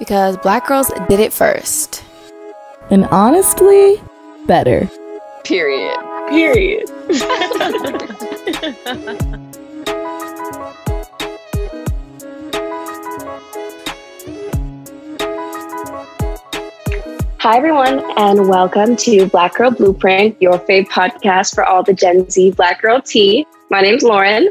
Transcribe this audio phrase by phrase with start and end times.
[0.00, 2.02] Because black girls did it first.
[2.88, 4.00] And honestly,
[4.46, 4.88] better.
[5.44, 5.94] Period.
[6.30, 6.88] Period.
[17.40, 22.28] Hi, everyone, and welcome to Black Girl Blueprint, your fave podcast for all the Gen
[22.30, 23.46] Z Black Girl tea.
[23.68, 24.48] My name's Lauren.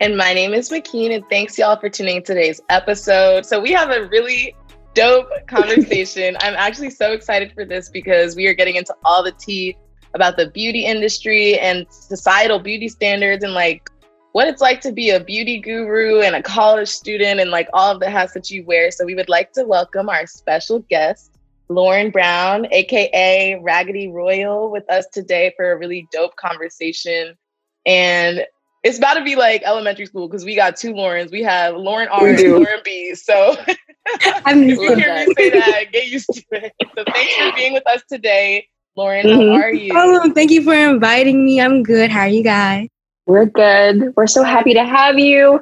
[0.00, 3.46] And my name is McKeen, and thanks y'all for tuning in today's episode.
[3.46, 4.54] So we have a really
[4.94, 6.36] dope conversation.
[6.40, 9.76] I'm actually so excited for this because we are getting into all the tea
[10.14, 13.90] about the beauty industry and societal beauty standards and like
[14.32, 17.92] what it's like to be a beauty guru and a college student and like all
[17.92, 18.90] of the hats that you wear.
[18.90, 21.36] So we would like to welcome our special guest,
[21.68, 27.36] Lauren Brown, aka Raggedy Royal, with us today for a really dope conversation.
[27.86, 28.44] And
[28.82, 31.30] it's about to be like elementary school because we got two Laurens.
[31.30, 33.14] We have Lauren R and Lauren B.
[33.14, 33.56] So
[34.44, 36.72] I'm you hear me say that, get used to it.
[36.96, 38.68] So thanks for being with us today.
[38.96, 39.56] Lauren, mm-hmm.
[39.56, 39.92] how are you?
[39.94, 41.60] Oh, thank you for inviting me.
[41.60, 42.10] I'm good.
[42.10, 42.88] How are you guys?
[43.26, 44.14] We're good.
[44.16, 45.60] We're so happy to have you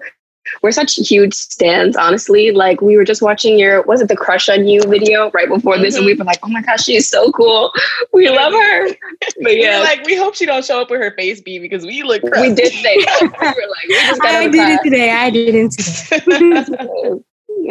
[0.62, 2.50] we're such huge stands, honestly.
[2.50, 5.78] Like we were just watching your was it the crush on you video right before
[5.78, 5.98] this, mm-hmm.
[5.98, 7.72] and we were like, oh my gosh, she's so cool.
[8.12, 8.88] We love her.
[9.41, 11.84] But yeah, we like we hope she don't show up with her face beat because
[11.84, 12.22] we look.
[12.22, 12.48] Crusty.
[12.48, 13.19] We did say that.
[13.22, 15.10] we were like, we just got I did it today.
[15.10, 17.25] I did it today.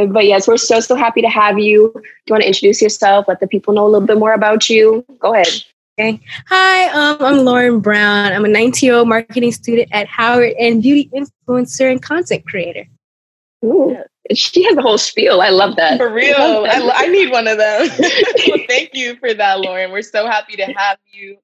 [0.10, 1.92] But yes, we're so so happy to have you.
[1.94, 3.26] Do you want to introduce yourself?
[3.28, 5.06] Let the people know a little bit more about you.
[5.20, 5.64] Go ahead.
[6.00, 6.20] Okay.
[6.48, 8.32] Hi, um, I'm Lauren Brown.
[8.32, 12.86] I'm a 19 year old marketing student at Howard and beauty influencer and content creator.
[13.64, 13.98] Ooh,
[14.34, 15.42] she has a whole spiel.
[15.42, 15.98] I love that.
[15.98, 16.36] For real.
[16.38, 17.90] I, I, need one of them.
[18.48, 19.92] well, thank you for that, Lauren.
[19.92, 21.38] We're so happy to have you.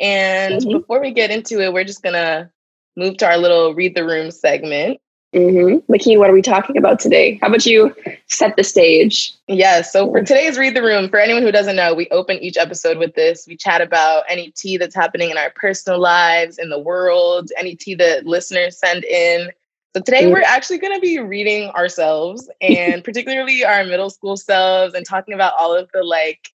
[0.00, 0.78] And mm-hmm.
[0.78, 2.50] before we get into it, we're just going to
[2.96, 5.00] move to our little read the room segment.
[5.34, 5.92] Mm-hmm.
[5.92, 7.38] McKeen, what are we talking about today?
[7.42, 7.94] How about you
[8.28, 9.34] set the stage?
[9.46, 9.58] Yes.
[9.58, 12.56] Yeah, so for today's Read the Room, for anyone who doesn't know, we open each
[12.56, 13.46] episode with this.
[13.46, 17.76] We chat about any tea that's happening in our personal lives, in the world, any
[17.76, 19.50] tea that listeners send in.
[19.94, 20.32] So today mm-hmm.
[20.32, 25.34] we're actually going to be reading ourselves and particularly our middle school selves and talking
[25.34, 26.52] about all of the like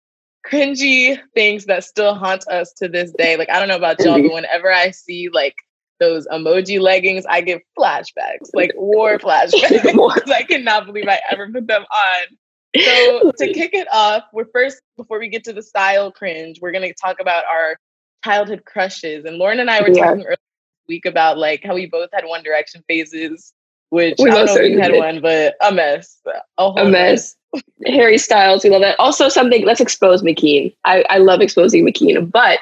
[0.46, 3.36] cringy things that still haunt us to this day.
[3.36, 5.56] Like, I don't know about y'all, but whenever I see like
[6.00, 10.28] those emoji leggings, I get flashbacks, like war flashbacks.
[10.32, 12.36] I cannot believe I ever put them on.
[12.76, 16.72] So to kick it off, we're first before we get to the style cringe, we're
[16.72, 17.76] gonna talk about our
[18.24, 19.24] childhood crushes.
[19.24, 20.04] And Lauren and I were yeah.
[20.04, 23.52] talking earlier this week about like how we both had One Direction phases,
[23.90, 26.18] which we I don't know if you had one, but a mess.
[26.58, 27.36] A, a mess.
[27.52, 27.62] mess.
[27.86, 28.98] Harry Styles, we love that.
[29.00, 29.64] Also, something.
[29.64, 30.74] Let's expose McKeen.
[30.84, 32.60] I, I love exposing McKeen, but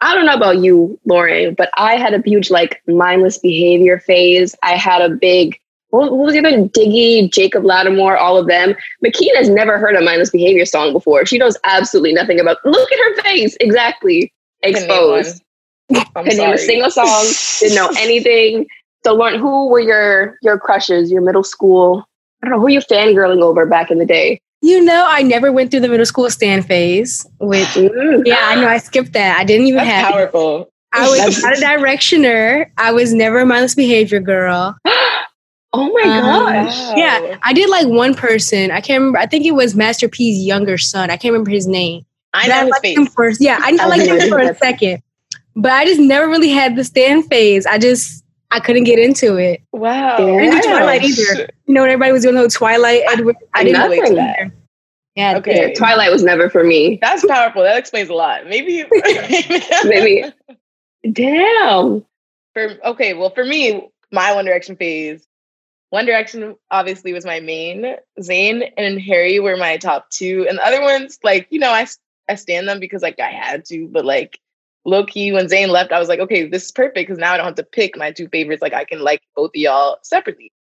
[0.00, 4.54] I don't know about you, Lauren, but I had a huge like mindless behavior phase.
[4.62, 5.58] I had a big
[5.90, 8.74] what, was the other Diggy, Jacob Latimore, all of them.
[9.04, 11.24] McKeen has never heard a mindless behavior song before.
[11.24, 12.58] She knows absolutely nothing about.
[12.64, 15.42] Look at her face, exactly exposed.
[15.92, 17.24] Can name a single song.
[17.60, 18.66] Didn't know anything.
[19.04, 21.10] So, Lauren, who were your your crushes?
[21.10, 22.04] Your middle school?
[22.42, 24.40] I don't know who you fangirling over back in the day.
[24.62, 28.68] You know, I never went through the middle school stand phase, which yeah, I know
[28.68, 29.38] I skipped that.
[29.38, 30.62] I didn't even That's have powerful.
[30.62, 30.68] It.
[30.92, 32.70] I was not a directioner.
[32.78, 34.76] I was never a mindless behavior girl.
[34.86, 36.96] oh my um, gosh.
[36.96, 37.38] Yeah.
[37.42, 38.70] I did like one person.
[38.70, 39.18] I can't remember.
[39.18, 41.10] I think it was Master P's younger son.
[41.10, 42.04] I can't remember his name.
[42.34, 42.98] I know his face.
[42.98, 43.40] him first.
[43.40, 45.02] Yeah, I, I like him for a second.
[45.54, 47.64] But I just never really had the stand phase.
[47.66, 48.22] I just
[48.56, 49.62] I couldn't get into it.
[49.72, 50.14] Wow.
[50.14, 51.50] I didn't do Twilight either.
[51.66, 54.14] You know, when everybody was doing the whole Twilight, Edward, I, I didn't relate to
[54.14, 54.50] that.
[55.14, 55.68] Yeah, okay.
[55.68, 56.98] Yeah, Twilight was never for me.
[57.02, 57.62] That's powerful.
[57.62, 58.46] That explains a lot.
[58.48, 58.86] Maybe,
[59.84, 60.24] maybe.
[61.12, 62.06] Damn.
[62.54, 65.26] For okay, well, for me, my One Direction phase
[65.90, 67.96] One Direction obviously was my main.
[68.20, 71.86] Zayn and Harry were my top two, and the other ones, like you know, I
[72.30, 74.40] I stand them because like I had to, but like
[74.86, 77.36] low key when Zayn left, I was like, okay, this is perfect because now I
[77.36, 78.62] don't have to pick my two favorites.
[78.62, 80.52] Like I can like both of y'all separately.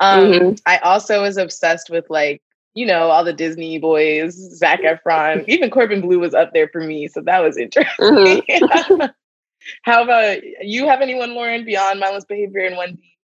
[0.00, 0.54] Um, mm-hmm.
[0.66, 2.42] I also was obsessed with like
[2.74, 6.82] you know all the Disney boys, Zac Efron, even Corbin Bleu was up there for
[6.82, 7.94] me, so that was interesting.
[7.98, 9.06] Mm-hmm.
[9.82, 10.86] How about you?
[10.86, 13.16] Have anyone, Lauren, beyond mindless behavior and Wendy?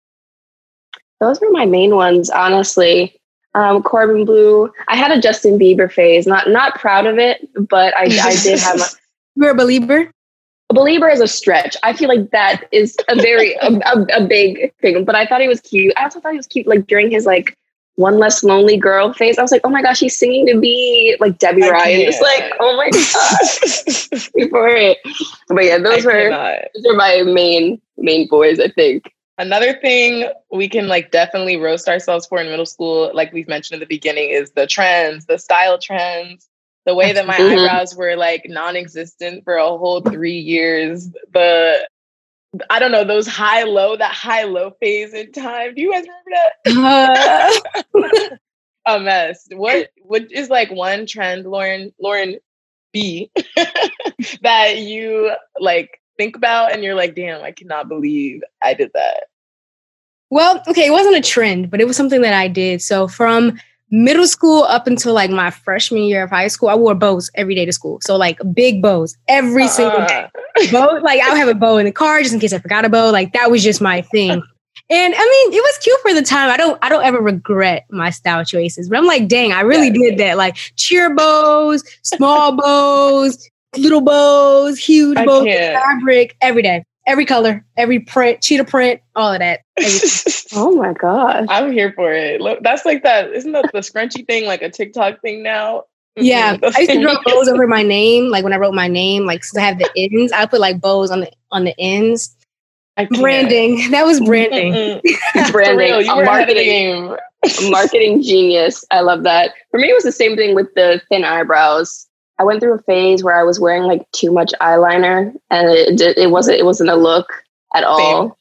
[1.20, 3.20] Those were my main ones, honestly.
[3.56, 4.72] Um, Corbin Bleu.
[4.88, 6.26] I had a Justin Bieber phase.
[6.26, 8.80] Not not proud of it, but I, I did have.
[8.80, 8.86] A,
[9.36, 10.12] You're a believer.
[10.74, 11.78] A believer is a stretch.
[11.84, 15.06] I feel like that is a very a, a, a, big thing.
[15.06, 15.94] But I thought he was cute.
[15.96, 17.56] I also thought he was cute, like during his like
[17.94, 19.38] one less lonely girl phase.
[19.38, 22.02] I was like, oh my gosh, he's singing to be like Debby I Ryan.
[22.02, 24.98] It's like, oh my gosh, before it.
[25.48, 26.60] But yeah, those I were cannot.
[26.74, 28.60] those are my main main boys.
[28.60, 29.14] I think.
[29.38, 33.76] Another thing we can like definitely roast ourselves for in middle school, like we've mentioned
[33.76, 36.50] in the beginning, is the trends, the style trends,
[36.86, 37.60] the way that my mm-hmm.
[37.60, 41.10] eyebrows were like non-existent for a whole three years.
[41.34, 41.88] The
[42.70, 45.74] I don't know those high low, that high low phase in time.
[45.76, 46.06] Do you guys
[46.66, 47.60] remember
[47.94, 48.30] that?
[48.32, 48.38] Uh.
[48.86, 49.48] a mess.
[49.52, 52.38] What what is like one trend, Lauren Lauren
[52.92, 53.32] B,
[54.42, 59.26] that you like think about and you're like, damn, I cannot believe I did that?
[60.30, 62.82] Well, okay, it wasn't a trend, but it was something that I did.
[62.82, 63.60] So from
[63.94, 67.54] middle school up until like my freshman year of high school, I wore bows every
[67.54, 68.00] day to school.
[68.02, 70.28] So like big bows every uh single day.
[70.72, 72.86] bow, like I would have a bow in the car just in case I forgot
[72.86, 73.12] a bow.
[73.12, 74.42] Like that was just my thing.
[74.90, 76.50] And I mean, it was cute for the time.
[76.50, 78.90] I don't I don't ever regret my style choices.
[78.90, 80.38] But I'm like, dang, I really yeah, did that.
[80.38, 85.80] Like cheer bows, small bows, little bows, huge I bows, can't.
[85.82, 89.62] fabric every day, every color, every print, cheetah print, all of that.
[90.54, 92.42] oh my god, I'm here for it.
[92.42, 93.32] Look, that's like that.
[93.32, 95.84] Isn't that the scrunchy thing, like a TikTok thing now?
[96.18, 96.26] Mm-hmm.
[96.26, 98.30] Yeah, I used to draw bows over my name.
[98.30, 100.80] Like when I wrote my name, like since I have the ends, I put like
[100.80, 102.36] bows on the on the ends.
[103.10, 103.90] Branding.
[103.90, 105.02] That was branding.
[105.52, 106.08] branding.
[106.08, 107.16] a marketing,
[107.72, 108.86] marketing genius.
[108.92, 109.56] I love that.
[109.72, 112.08] For me, it was the same thing with the thin eyebrows.
[112.40, 116.18] I went through a phase where I was wearing like too much eyeliner, and it
[116.18, 117.44] it wasn't it wasn't a look
[117.76, 118.38] at all.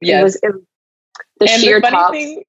[0.00, 0.54] Yeah, it was, it,
[1.40, 2.08] the and sheer the.
[2.10, 2.42] Thing,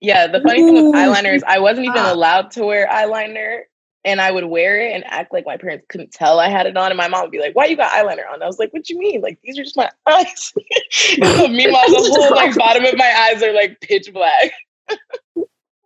[0.00, 3.62] yeah, the funny thing with eyeliner is I wasn't even allowed to wear eyeliner,
[4.04, 6.76] and I would wear it and act like my parents couldn't tell I had it
[6.76, 8.72] on, and my mom would be like, "Why you got eyeliner on?" I was like,
[8.72, 9.20] "What you mean?
[9.20, 10.54] Like these are just my eyes."
[11.18, 14.52] Meanwhile, the whole like bottom of my eyes are like pitch black.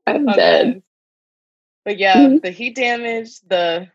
[0.06, 0.82] I'm dead.
[1.84, 2.38] But yeah, mm-hmm.
[2.38, 3.88] the heat damage, the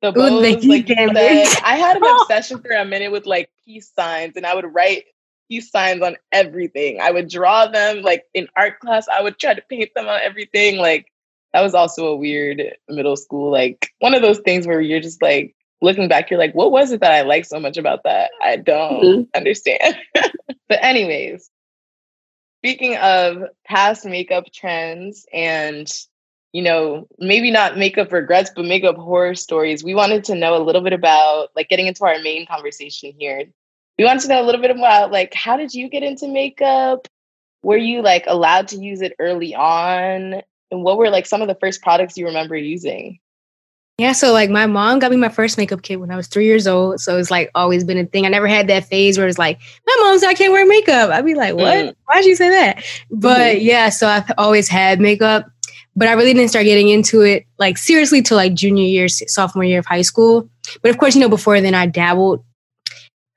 [0.00, 4.36] the bows, Ooh, like I had an obsession for a minute with like peace signs,
[4.36, 5.04] and I would write
[5.48, 7.00] peace signs on everything.
[7.00, 9.06] I would draw them like in art class.
[9.08, 10.78] I would try to paint them on everything.
[10.78, 11.10] Like
[11.52, 15.22] that was also a weird middle school, like one of those things where you're just
[15.22, 18.30] like looking back, you're like, what was it that I liked so much about that?
[18.42, 19.22] I don't mm-hmm.
[19.36, 19.96] understand.
[20.14, 21.50] but anyways,
[22.58, 25.90] speaking of past makeup trends and
[26.52, 29.84] you know, maybe not make up regrets, but make up horror stories.
[29.84, 33.44] We wanted to know a little bit about, like, getting into our main conversation here.
[33.98, 37.08] We wanted to know a little bit about, like, how did you get into makeup?
[37.64, 40.42] Were you like allowed to use it early on?
[40.70, 43.18] And what were like some of the first products you remember using?
[43.98, 46.46] Yeah, so like my mom got me my first makeup kit when I was three
[46.46, 47.00] years old.
[47.00, 48.24] So it's like always been a thing.
[48.24, 51.10] I never had that phase where it's like, my mom said I can't wear makeup.
[51.10, 51.76] I'd be like, what?
[51.76, 51.94] Mm.
[52.04, 52.84] Why'd you say that?
[53.10, 53.62] But mm.
[53.62, 55.50] yeah, so I've always had makeup
[55.98, 59.64] but I really didn't start getting into it like seriously till like junior year, sophomore
[59.64, 60.48] year of high school.
[60.80, 62.44] But of course, you know, before then I dabbled.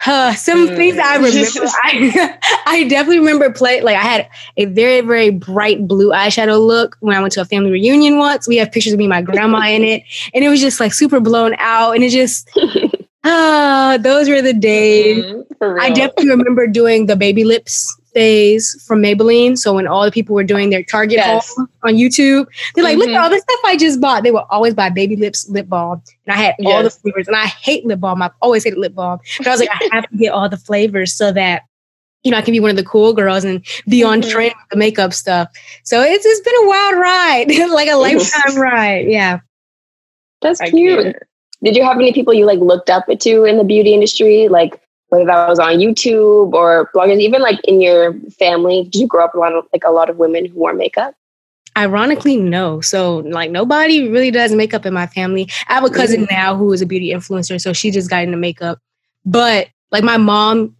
[0.06, 0.76] Uh, some mm.
[0.76, 1.40] things I remember,
[1.84, 6.98] I, I definitely remember play like I had a very very bright blue eyeshadow look
[7.02, 8.48] when I went to a family reunion once.
[8.48, 10.04] We have pictures of me and my grandma in it,
[10.34, 12.50] and it was just like super blown out, and it just
[13.24, 15.24] ah, those were the days.
[15.24, 19.58] Mm, I definitely remember doing the baby lips phase from Maybelline.
[19.58, 21.54] So when all the people were doing their Target yes.
[21.56, 23.00] haul on YouTube, they're like, mm-hmm.
[23.00, 23.24] look at mm-hmm.
[23.24, 24.24] all the stuff I just bought.
[24.24, 26.02] They would always buy baby lips lip balm.
[26.26, 26.74] And I had yes.
[26.74, 27.28] all the flavors.
[27.28, 28.22] And I hate lip balm.
[28.22, 29.20] I've always hated lip balm.
[29.38, 31.64] But I was like, I have to get all the flavors so that
[32.24, 34.30] you know, I can be one of the cool girls and be on mm-hmm.
[34.30, 35.50] trend with the makeup stuff.
[35.84, 39.08] So it's it's been a wild ride, like a lifetime ride.
[39.08, 39.40] Yeah.
[40.42, 41.16] That's cute.
[41.64, 44.48] Did you have any people you like looked up to in the beauty industry?
[44.50, 49.08] Like whether that was on YouTube or bloggers, even like in your family, did you
[49.08, 51.14] grow up a lot of like a lot of women who wore makeup?
[51.78, 52.82] Ironically, no.
[52.82, 55.50] So like nobody really does makeup in my family.
[55.68, 56.34] I have a cousin mm-hmm.
[56.34, 58.80] now who is a beauty influencer, so she just got into makeup.
[59.26, 60.76] But like my mom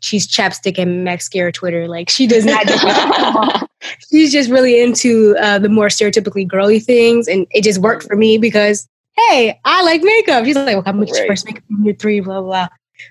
[0.00, 1.88] she's chapstick and mascara Twitter.
[1.88, 2.66] Like she does not.
[2.66, 3.66] Do
[4.10, 8.16] she's just really into uh, the more stereotypically girly things, and it just worked for
[8.16, 10.44] me because hey, I like makeup.
[10.44, 11.26] She's like, well, how much right.
[11.26, 12.20] first makeup in year three?
[12.20, 12.68] Blah blah.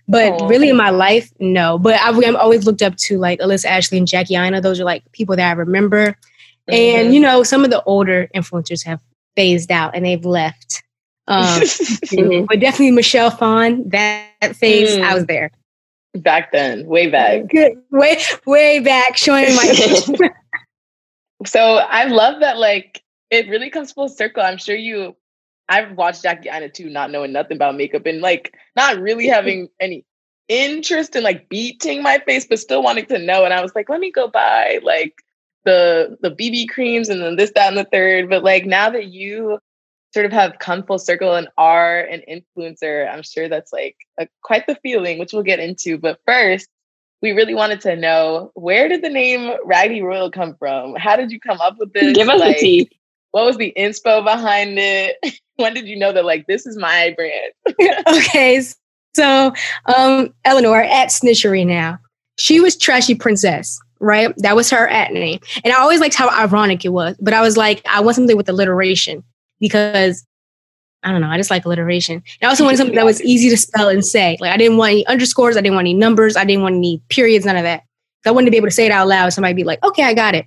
[0.08, 1.78] But oh, really, in my life, no.
[1.78, 4.62] But I've, I've, always looked up to like Alissa Ashley and Jackie Aina.
[4.62, 6.18] Those are like people that I remember.
[6.70, 6.74] Mm-hmm.
[6.74, 9.00] And you know, some of the older influencers have
[9.36, 10.84] phased out and they've left.
[11.28, 12.46] Um, mm-hmm.
[12.46, 15.04] But definitely Michelle Phan, that phase, mm.
[15.04, 15.52] I was there.
[16.16, 17.44] Back then, way back.
[17.92, 20.30] way, way back, showing my.
[21.46, 24.42] so I love that, like, it really comes full circle.
[24.42, 25.16] I'm sure you,
[25.70, 29.70] I've watched Jackie Aina too, not knowing nothing about makeup and like not really having
[29.80, 30.06] any
[30.48, 33.46] interest in like beating my face, but still wanting to know.
[33.46, 35.16] And I was like, let me go buy like
[35.64, 38.30] the the BB creams and then this, that, and the third.
[38.30, 39.60] But like now that you
[40.14, 44.28] sort of have come full circle and are an influencer, I'm sure that's like a,
[44.44, 45.98] quite the feeling, which we'll get into.
[45.98, 46.70] But first,
[47.22, 50.96] we really wanted to know where did the name Raggedy Royal come from?
[50.96, 52.16] How did you come up with this?
[52.16, 52.90] Give us like, the tea.
[53.36, 55.18] What was the inspo behind it?
[55.58, 57.52] when did you know that like this is my brand?
[58.08, 58.64] okay,
[59.14, 59.52] so
[59.94, 62.00] um, Eleanor at Snitchery now.
[62.38, 64.34] She was Trashy Princess, right?
[64.38, 67.18] That was her at name, and I always liked how ironic it was.
[67.20, 69.22] But I was like, I want something with alliteration
[69.60, 70.26] because
[71.04, 71.28] I don't know.
[71.28, 72.24] I just like alliteration.
[72.40, 74.38] And I also wanted something that was easy to spell and say.
[74.40, 75.58] Like I didn't want any underscores.
[75.58, 76.38] I didn't want any numbers.
[76.38, 77.46] I didn't want any periods.
[77.46, 77.84] None of that.
[78.26, 79.34] I wanted to be able to say it out loud.
[79.34, 80.46] Somebody be like, okay, I got it.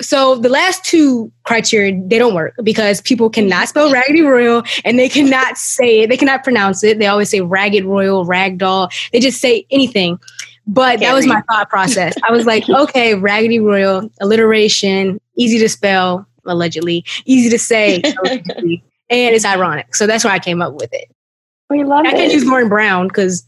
[0.00, 3.94] So the last two criteria, they don't work because people cannot spell mm-hmm.
[3.94, 6.10] Raggedy Royal and they cannot say it.
[6.10, 6.98] They cannot pronounce it.
[6.98, 8.92] They always say Ragged Royal, Ragdoll.
[9.12, 10.18] They just say anything.
[10.66, 12.14] But that was my thought process.
[12.28, 18.80] I was like, okay, Raggedy Royal, alliteration, easy to spell, allegedly, easy to say, and
[19.08, 19.94] it's ironic.
[19.94, 21.10] So that's why I came up with it.
[21.70, 23.46] We love I can't use Lauren Brown because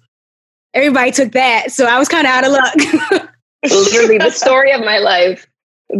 [0.73, 3.31] everybody took that, so I was kind of out of luck.
[3.65, 5.47] Literally, the story of my life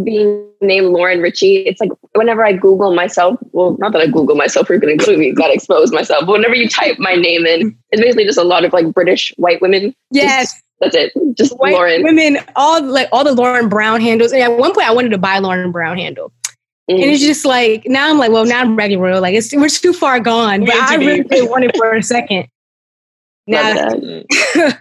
[0.03, 1.57] being named Lauren Richie.
[1.57, 5.53] It's like whenever I Google myself, well, not that I Google myself frequently, got to
[5.53, 6.25] expose myself.
[6.25, 9.33] But whenever you type my name in, it's basically just a lot of like British
[9.37, 9.95] white women.
[10.11, 10.53] Yes.
[10.53, 11.13] Just, that's it.
[11.37, 12.03] Just white Lauren.
[12.03, 14.33] Women, all like all the Lauren Brown handles.
[14.33, 16.31] And at one point, I wanted to buy Lauren Brown handle.
[16.89, 16.95] Mm.
[16.95, 19.21] And it's just like now I'm like, well, now I'm Raggedy Royal.
[19.21, 20.65] Like it's we're too far gone.
[20.65, 22.47] But I really did want it for a second.
[23.47, 23.73] Now,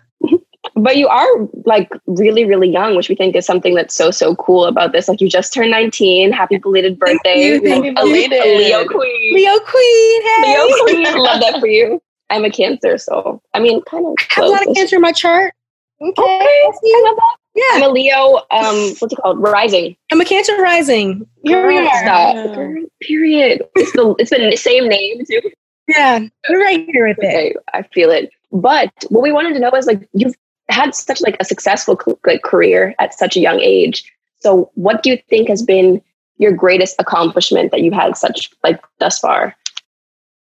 [0.82, 1.28] but you are
[1.64, 5.08] like really, really young, which we think is something that's so, so cool about this.
[5.08, 6.32] Like you just turned 19.
[6.32, 7.52] Happy belated birthday.
[7.68, 8.40] Happy belated.
[8.40, 9.34] A Leo queen.
[9.34, 10.22] Leo queen.
[10.22, 10.54] Hey.
[10.54, 11.22] Leo queen.
[11.22, 12.00] Love that for you.
[12.30, 15.02] I'm a cancer, so I mean kind of I have a lot of cancer in
[15.02, 15.52] my chart.
[16.00, 16.12] Okay.
[16.12, 16.42] okay.
[16.46, 17.36] I love that.
[17.54, 17.64] Yeah.
[17.74, 19.40] I'm a Leo, um, what's it called?
[19.40, 19.96] Rising.
[20.12, 21.26] I'm a Cancer Rising.
[21.42, 22.02] Here we are.
[22.02, 22.56] Stop.
[23.02, 23.62] Period.
[23.74, 25.40] It's the it's the same name too.
[25.88, 27.56] Yeah, we're right here with okay, it.
[27.74, 28.30] I feel it.
[28.52, 30.36] But what we wanted to know is like you've
[30.70, 34.10] had such like a successful like career at such a young age.
[34.40, 36.02] So what do you think has been
[36.38, 39.54] your greatest accomplishment that you've had such like thus far?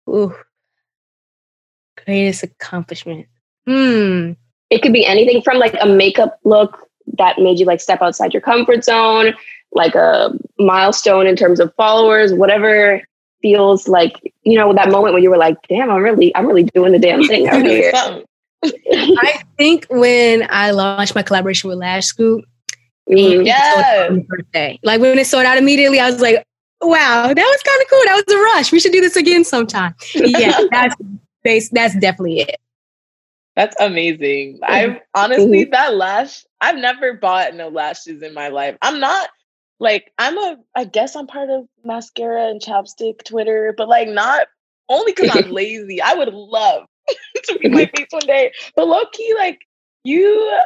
[0.08, 0.34] Ooh.
[2.04, 3.26] Greatest accomplishment.
[3.66, 4.32] Hmm.
[4.70, 8.34] It could be anything from like a makeup look that made you like step outside
[8.34, 9.34] your comfort zone,
[9.72, 13.00] like a milestone in terms of followers, whatever
[13.42, 16.64] feels like, you know, that moment when you were like, damn, I'm really, I'm really
[16.64, 17.92] doing the damn thing out here.
[18.64, 22.44] I think when I launched my collaboration with Lash Scoop,
[23.08, 26.44] mm, yeah, birthday, like when it sold out immediately, I was like,
[26.80, 28.02] "Wow, that was kind of cool.
[28.04, 28.72] That was a rush.
[28.72, 32.56] We should do this again sometime." Yeah, that's that's definitely it.
[33.56, 34.60] That's amazing.
[34.62, 35.70] I honestly mm-hmm.
[35.72, 38.76] that lash, I've never bought no lashes in my life.
[38.82, 39.30] I'm not
[39.80, 44.48] like I'm a I guess I'm part of mascara and chapstick Twitter, but like not
[44.88, 46.02] only because I'm lazy.
[46.02, 46.84] I would love
[47.44, 48.52] to be my face one day.
[48.74, 49.60] But low key, like
[50.04, 50.60] you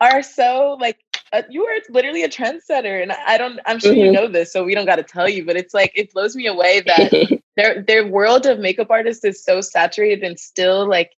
[0.00, 0.98] are so like
[1.32, 3.58] uh, you are literally a trendsetter, and I don't.
[3.66, 4.00] I'm sure mm-hmm.
[4.00, 5.44] you know this, so we don't got to tell you.
[5.44, 9.42] But it's like it blows me away that their their world of makeup artists is
[9.42, 11.10] so saturated, and still like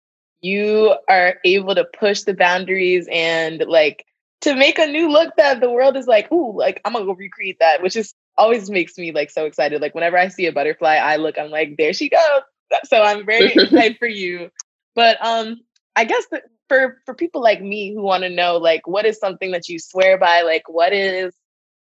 [0.43, 4.05] you are able to push the boundaries and like
[4.43, 7.15] to make a new look that the world is like, ooh, like I'm gonna go
[7.15, 9.81] recreate that, which is always makes me like so excited.
[9.81, 12.43] Like whenever I see a butterfly, I look, I'm like, there she goes.
[12.85, 14.51] So I'm very excited for you.
[14.95, 15.61] But um,
[15.97, 19.19] I guess that for for people like me who want to know, like, what is
[19.19, 20.43] something that you swear by?
[20.43, 21.35] Like, what is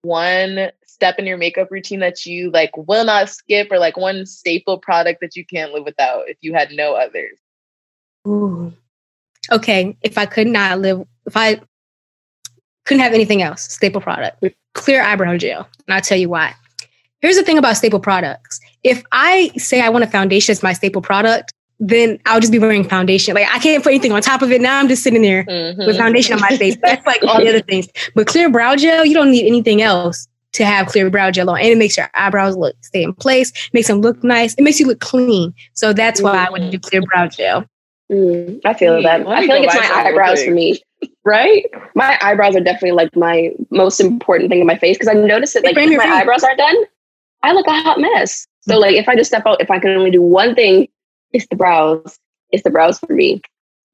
[0.03, 4.27] one step in your makeup routine that you like will not skip, or like one
[4.27, 7.39] staple product that you can't live without if you had no others?
[8.27, 8.73] Ooh.
[9.51, 11.61] Okay, if I could not live, if I
[12.85, 14.45] couldn't have anything else, staple product,
[14.75, 15.69] clear eyebrow gel.
[15.87, 16.55] And I'll tell you why.
[17.21, 18.61] Here's the thing about staple products.
[18.83, 21.53] If I say I want a foundation as my staple product,
[21.85, 23.35] then I'll just be wearing foundation.
[23.35, 24.61] Like I can't put anything on top of it.
[24.61, 25.85] Now I'm just sitting there mm-hmm.
[25.85, 26.77] with foundation on my face.
[26.81, 27.89] That's like all the other things.
[28.15, 31.59] But clear brow gel, you don't need anything else to have clear brow gel on.
[31.59, 34.55] And it makes your eyebrows look stay in place, makes them look nice.
[34.55, 35.53] It makes you look clean.
[35.73, 36.37] So that's mm-hmm.
[36.37, 37.67] why I would do clear brow gel.
[38.13, 39.27] Mm, I feel that.
[39.27, 40.81] I feel like it's my eyebrows for me.
[41.25, 41.67] Right?
[41.97, 45.55] My eyebrows are definitely like my most important thing in my face because I noticed
[45.55, 46.77] that like if my eyebrows aren't done,
[47.43, 48.47] I look a hot mess.
[48.61, 50.87] So like if I just step out, if I can only do one thing,
[51.33, 52.19] it's the brows.
[52.51, 53.41] It's the brows for me.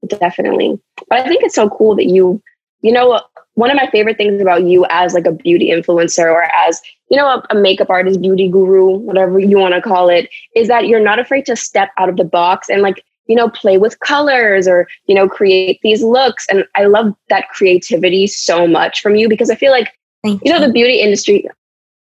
[0.06, 0.80] Definitely.
[1.08, 2.42] But I think it's so cool that you,
[2.82, 3.20] you know,
[3.54, 6.80] one of my favorite things about you as like a beauty influencer or as,
[7.10, 10.68] you know, a, a makeup artist, beauty guru, whatever you want to call it, is
[10.68, 13.78] that you're not afraid to step out of the box and like, you know, play
[13.78, 16.46] with colors or, you know, create these looks.
[16.50, 19.92] And I love that creativity so much from you because I feel like,
[20.22, 21.48] Thank you know, the beauty industry,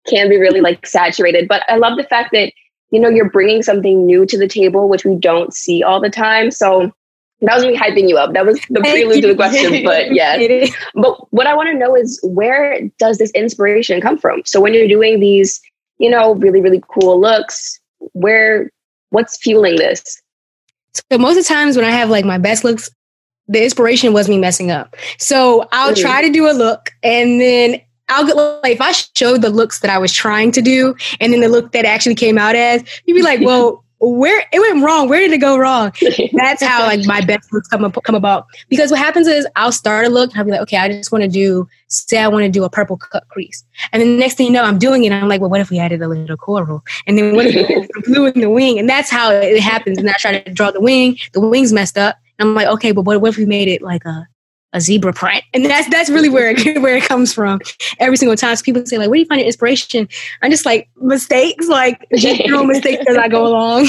[0.08, 1.48] can be really like saturated.
[1.48, 2.52] But I love the fact that,
[2.90, 6.10] you know, you're bringing something new to the table, which we don't see all the
[6.10, 6.50] time.
[6.50, 6.92] So
[7.40, 8.32] that was me hyping you up.
[8.32, 10.70] That was the prelude to the question, but yes.
[10.94, 14.42] but what I want to know is where does this inspiration come from?
[14.44, 15.60] So when you're doing these,
[15.98, 17.78] you know, really, really cool looks,
[18.12, 18.70] where,
[19.10, 20.20] what's fueling this?
[21.10, 22.90] So most of the times when I have like my best looks,
[23.46, 24.96] the inspiration was me messing up.
[25.18, 26.00] So I'll mm-hmm.
[26.00, 29.80] try to do a look and then I'll get like if I showed the looks
[29.80, 32.82] that I was trying to do and then the look that actually came out as,
[33.06, 35.08] you'd be like, well, where it went wrong?
[35.08, 35.92] Where did it go wrong?
[36.32, 38.46] That's how like my best looks come up, come about.
[38.68, 41.10] Because what happens is I'll start a look and I'll be like, okay, I just
[41.10, 43.64] want to do say I want to do a purple cut crease.
[43.92, 45.12] And then the next thing you know, I'm doing it.
[45.12, 46.84] I'm like, well, what if we added a little coral?
[47.06, 48.78] And then what if blue in the wing?
[48.78, 49.98] And that's how it happens.
[49.98, 52.16] And I try to draw the wing, the wing's messed up.
[52.38, 54.28] I'm like, okay, but what, what if we made it like a
[54.72, 55.44] a zebra print.
[55.54, 57.60] And that's that's really where it, where it comes from.
[57.98, 60.08] Every single time so people say like, "Where do you find your inspiration?"
[60.42, 63.88] I'm just like mistakes, like general mistakes as I go along.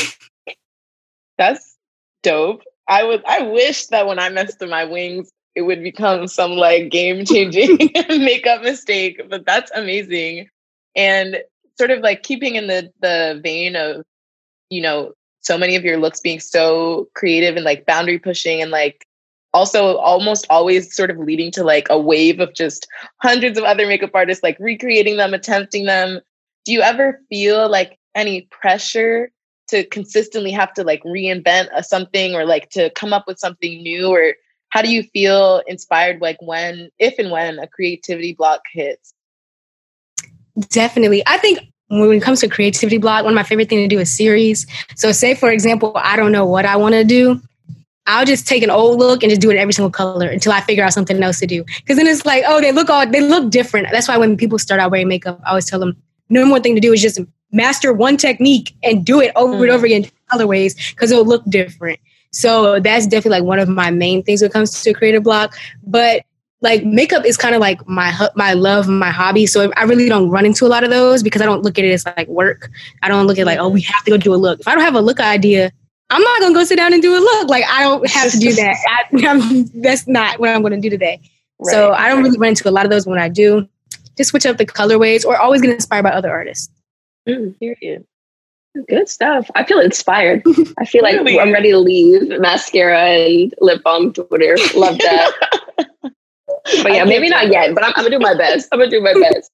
[1.38, 1.78] That's
[2.24, 2.64] dope.
[2.88, 3.24] I would.
[3.26, 7.26] I wish that when I messed with my wings, it would become some like game
[7.26, 7.78] changing
[8.10, 9.22] makeup mistake.
[9.30, 10.50] But that's amazing,
[10.96, 11.38] and
[11.78, 14.04] sort of like keeping in the the vein of
[14.70, 18.72] you know so many of your looks being so creative and like boundary pushing and
[18.72, 19.06] like
[19.54, 22.88] also almost always sort of leading to like a wave of just
[23.22, 26.20] hundreds of other makeup artists like recreating them, attempting them.
[26.66, 29.32] Do you ever feel like any pressure
[29.70, 33.82] to consistently have to like reinvent a something or like to come up with something
[33.82, 34.08] new?
[34.08, 34.34] Or
[34.70, 39.14] how do you feel inspired like when if and when a creativity block hits?
[40.70, 41.24] Definitely.
[41.26, 44.00] I think when it comes to creativity block one of my favorite things to do
[44.00, 44.68] is series.
[44.96, 47.42] So say for example i don't know what i want to do
[48.10, 50.62] I'll just take an old look and just do it every single color until I
[50.62, 51.64] figure out something else to do.
[51.64, 53.88] Because then it's like, oh, they look all they look different.
[53.92, 55.96] That's why when people start out wearing makeup, I always tell them
[56.30, 57.20] number one thing to do is just
[57.52, 59.62] master one technique and do it over mm.
[59.64, 62.00] and over again colorways because it'll look different.
[62.32, 65.56] So that's definitely like one of my main things when it comes to creative block.
[65.84, 66.24] But
[66.62, 69.46] like makeup is kind of like my my love, my hobby.
[69.46, 71.86] So I really don't run into a lot of those because I don't look at
[71.86, 72.70] it as like work.
[73.02, 74.60] I don't look at like, oh, we have to go do a look.
[74.60, 75.72] If I don't have a look idea,
[76.10, 77.50] I'm not gonna go sit down and do a look.
[77.50, 78.76] Like I don't have to do that.
[79.14, 81.22] I, that's not what I'm gonna do today.
[81.60, 83.68] Right, so I don't really run into a lot of those when I do.
[84.18, 86.70] Just switch up the colorways or always get inspired by other artists.
[87.28, 88.06] Mm, period.
[88.88, 89.50] Good stuff.
[89.56, 90.44] I feel inspired.
[90.78, 91.40] I feel like really?
[91.40, 94.58] I'm ready to leave mascara and lip balm Twitter.
[94.76, 95.32] Love that.
[96.04, 98.68] but yeah, maybe not yet, but I'm, I'm, gonna do my best.
[98.72, 99.52] I'm gonna do my best.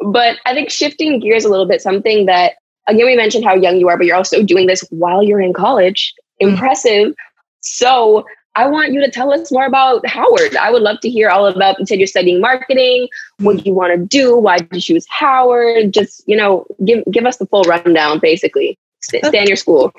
[0.00, 2.54] But I think shifting gears a little bit, something that
[2.86, 5.52] again, we mentioned how young you are, but you're also doing this while you're in
[5.52, 6.14] college.
[6.42, 6.54] Mm-hmm.
[6.54, 7.14] Impressive.
[7.60, 8.24] So
[8.56, 10.56] I want you to tell us more about Howard.
[10.56, 13.08] I would love to hear all about, you said you're studying marketing.
[13.38, 14.36] What do you want to do?
[14.36, 15.92] Why did you choose Howard?
[15.92, 18.78] Just, you know, give, give us the full rundown, basically.
[19.00, 19.92] Stay, stay in your school.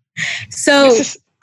[0.50, 0.90] so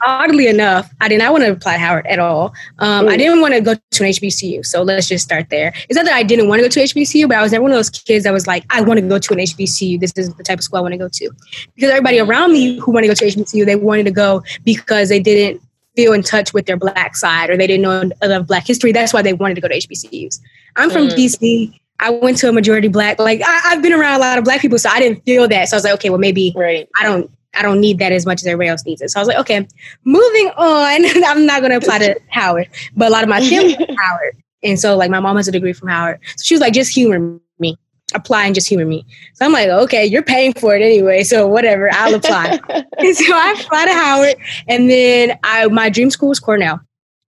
[0.04, 2.54] oddly enough, I did not want to apply to Howard at all.
[2.78, 4.64] Um, I didn't want to go to an HBCU.
[4.64, 5.72] So let's just start there.
[5.88, 7.72] It's not that I didn't want to go to HBCU, but I was never one
[7.72, 10.00] of those kids that was like, I want to go to an HBCU.
[10.00, 11.30] This is the type of school I want to go to.
[11.74, 15.08] Because everybody around me who wanted to go to HBCU, they wanted to go because
[15.08, 15.60] they didn't
[15.96, 18.92] feel in touch with their black side or they didn't know of black history.
[18.92, 20.40] That's why they wanted to go to HBCUs.
[20.76, 21.16] I'm from mm.
[21.16, 21.78] DC.
[22.00, 24.60] I went to a majority black, like I, have been around a lot of black
[24.60, 25.68] people, so I didn't feel that.
[25.68, 26.88] So I was like, okay, well, maybe right.
[27.00, 29.10] I don't I don't need that as much as everybody else needs it.
[29.10, 29.66] So I was like, okay,
[30.04, 31.24] moving on.
[31.26, 34.42] I'm not going to apply to Howard, but a lot of my family Howard.
[34.62, 36.20] And so like my mom has a degree from Howard.
[36.36, 37.76] So she was like, just humor me,
[38.14, 39.04] apply and just humor me.
[39.34, 41.22] So I'm like, okay, you're paying for it anyway.
[41.22, 42.58] So whatever, I'll apply.
[42.98, 44.34] and so I applied to Howard.
[44.68, 46.80] And then I, my dream school was Cornell.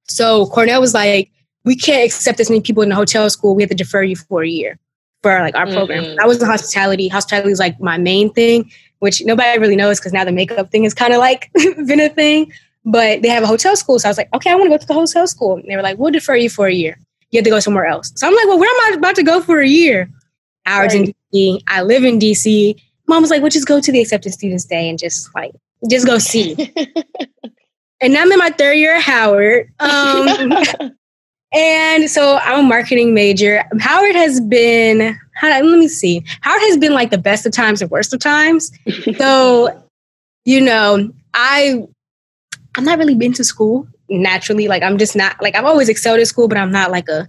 [0.08, 1.30] So Cornell was like,
[1.64, 3.54] we can't accept as many people in the hotel school.
[3.54, 4.78] We have to defer you for a year
[5.22, 6.04] for like our program.
[6.04, 6.20] Mm-hmm.
[6.20, 7.08] I was in hospitality.
[7.08, 8.70] Hospitality is like my main thing.
[9.00, 12.08] Which nobody really knows because now the makeup thing is kind of like been a
[12.08, 12.52] thing.
[12.84, 13.98] But they have a hotel school.
[13.98, 15.56] So I was like, okay, I want to go to the hotel school.
[15.56, 16.98] And they were like, we'll defer you for a year.
[17.30, 18.10] You have to go somewhere else.
[18.16, 20.08] So I'm like, well, where am I about to go for a year?
[20.64, 21.08] Hours right.
[21.08, 21.62] in DC.
[21.68, 22.80] I live in DC.
[23.06, 25.52] Mom was like, well, just go to the acceptance students day and just like,
[25.90, 26.54] just go see.
[28.00, 29.72] and now I'm in my third year at Howard.
[29.80, 30.96] Um,
[31.52, 33.64] and so I'm a marketing major.
[33.80, 37.90] Howard has been, let me see, Howard has been like the best of times and
[37.90, 38.70] worst of times.
[39.16, 39.82] so,
[40.44, 41.86] you know, I,
[42.76, 44.68] I'm not really been to school naturally.
[44.68, 47.28] Like I'm just not like I've always excelled at school, but I'm not like a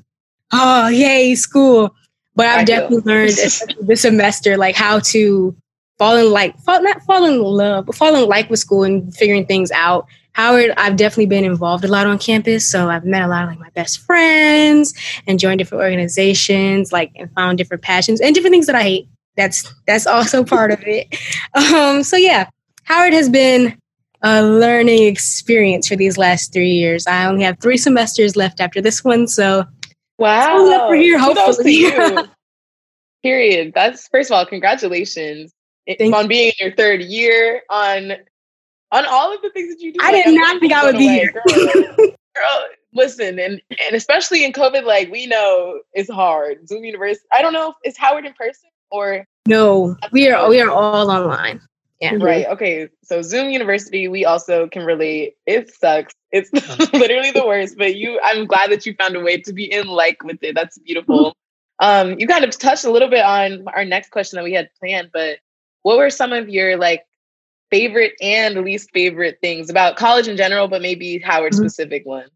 [0.51, 1.95] oh yay school.
[2.35, 3.33] But I've I definitely learned
[3.81, 5.55] this semester like how to
[5.97, 9.15] fall in like fall not fall in love, but fall in like with school and
[9.15, 10.07] figuring things out.
[10.33, 13.49] Howard, I've definitely been involved a lot on campus, so I've met a lot of
[13.49, 14.93] like my best friends
[15.27, 19.07] and joined different organizations, like and found different passions and different things that I hate.
[19.35, 21.15] That's that's also part of it.
[21.53, 22.49] Um, so yeah,
[22.85, 23.77] Howard has been
[24.21, 27.07] a learning experience for these last three years.
[27.07, 29.65] I only have three semesters left after this one, so
[30.17, 31.91] wow, for here hopefully.
[33.23, 33.73] Period.
[33.75, 35.53] That's first of all, congratulations
[35.87, 38.13] Thank on being in your third year on
[38.91, 39.99] on all of the things that you do.
[40.01, 41.31] I like, did not think I would be here.
[41.31, 41.95] Girl,
[42.35, 46.67] girl, listen, and and especially in COVID, like we know it's hard.
[46.67, 47.25] Zoom University.
[47.33, 49.95] I don't know if is Howard in person or no.
[50.11, 51.61] We are we are all online.
[51.99, 52.15] Yeah.
[52.19, 52.47] Right.
[52.47, 52.89] Okay.
[53.03, 55.35] So Zoom University, we also can relate.
[55.45, 56.15] It sucks.
[56.31, 56.51] It's
[56.93, 59.87] literally the worst, but you I'm glad that you found a way to be in
[59.87, 60.55] like with it.
[60.55, 61.35] That's beautiful.
[61.79, 64.69] Um, you kind of touched a little bit on our next question that we had
[64.79, 65.39] planned, but
[65.83, 67.05] what were some of your like
[67.71, 71.61] favorite and least favorite things about college in general, but maybe Howard mm-hmm.
[71.61, 72.27] specific one?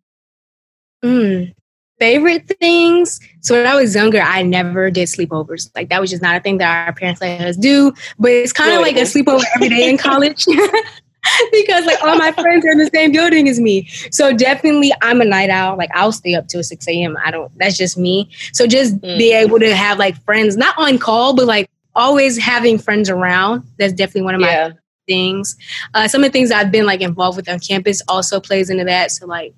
[1.04, 1.54] Mm
[2.00, 3.20] favorite things.
[3.42, 5.70] So when I was younger, I never did sleepovers.
[5.76, 7.94] Like that was just not a thing that our parents let us do.
[8.20, 10.46] But it's kind of like a sleepover every day in college.
[11.52, 13.88] because like all my friends are in the same building as me.
[14.12, 15.78] So definitely I'm a night owl.
[15.78, 17.18] Like I'll stay up till 6 a.m.
[17.24, 18.30] I don't that's just me.
[18.54, 19.18] So just mm.
[19.18, 23.64] be able to have like friends, not on call, but like always having friends around.
[23.78, 24.72] That's definitely one of my yeah.
[25.08, 25.56] Things.
[25.94, 28.86] Uh, some of the things I've been like involved with on campus also plays into
[28.86, 29.12] that.
[29.12, 29.54] So like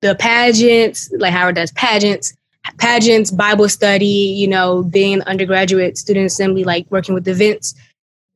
[0.00, 2.34] the pageants, like Howard does pageants,
[2.78, 7.74] pageants, Bible study, you know, being undergraduate student assembly, like working with events.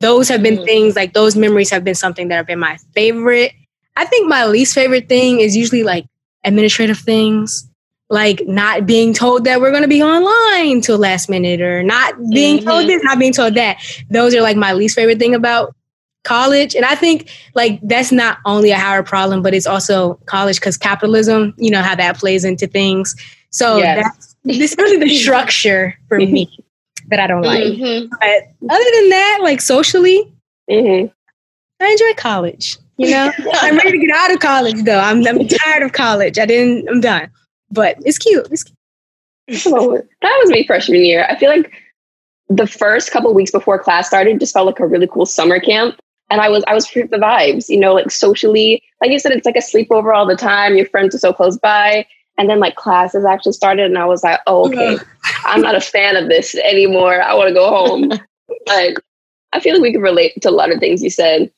[0.00, 0.64] Those have been mm.
[0.64, 3.52] things like those memories have been something that have been my favorite.
[3.96, 6.06] I think my least favorite thing is usually like
[6.44, 7.68] administrative things,
[8.10, 12.14] like not being told that we're going to be online till last minute or not
[12.30, 12.68] being mm-hmm.
[12.68, 13.78] told this, not being told that.
[14.10, 15.74] Those are like my least favorite thing about
[16.24, 16.74] college.
[16.74, 20.76] And i think like that's not only a higher problem but it's also college because
[20.76, 23.14] capitalism you know how that plays into things.
[23.50, 24.04] So yes.
[24.04, 26.48] that's this really the structure for me
[27.08, 27.64] that i don't like.
[27.64, 28.08] Mm-hmm.
[28.08, 30.32] but other than that like socially
[30.70, 31.06] mm-hmm.
[31.80, 33.32] i enjoy college you know?
[33.54, 34.98] I'm ready to get out of college though.
[34.98, 36.38] I'm, I'm tired of college.
[36.38, 37.30] I didn't i'm done.
[37.70, 38.46] But it's cute.
[38.50, 40.08] It's cute.
[40.22, 41.26] That was me freshman year.
[41.28, 41.72] I feel like
[42.48, 45.98] the first couple weeks before class started just felt like a really cool summer camp
[46.32, 48.82] and I was I was free the vibes, you know, like socially.
[49.02, 50.76] Like you said, it's like a sleepover all the time.
[50.76, 52.06] Your friends are so close by.
[52.38, 54.96] And then like classes actually started, and I was like, oh, okay,
[55.44, 57.20] I'm not a fan of this anymore.
[57.20, 58.08] I want to go home.
[58.66, 58.96] like,
[59.52, 61.52] I feel like we can relate to a lot of things you said.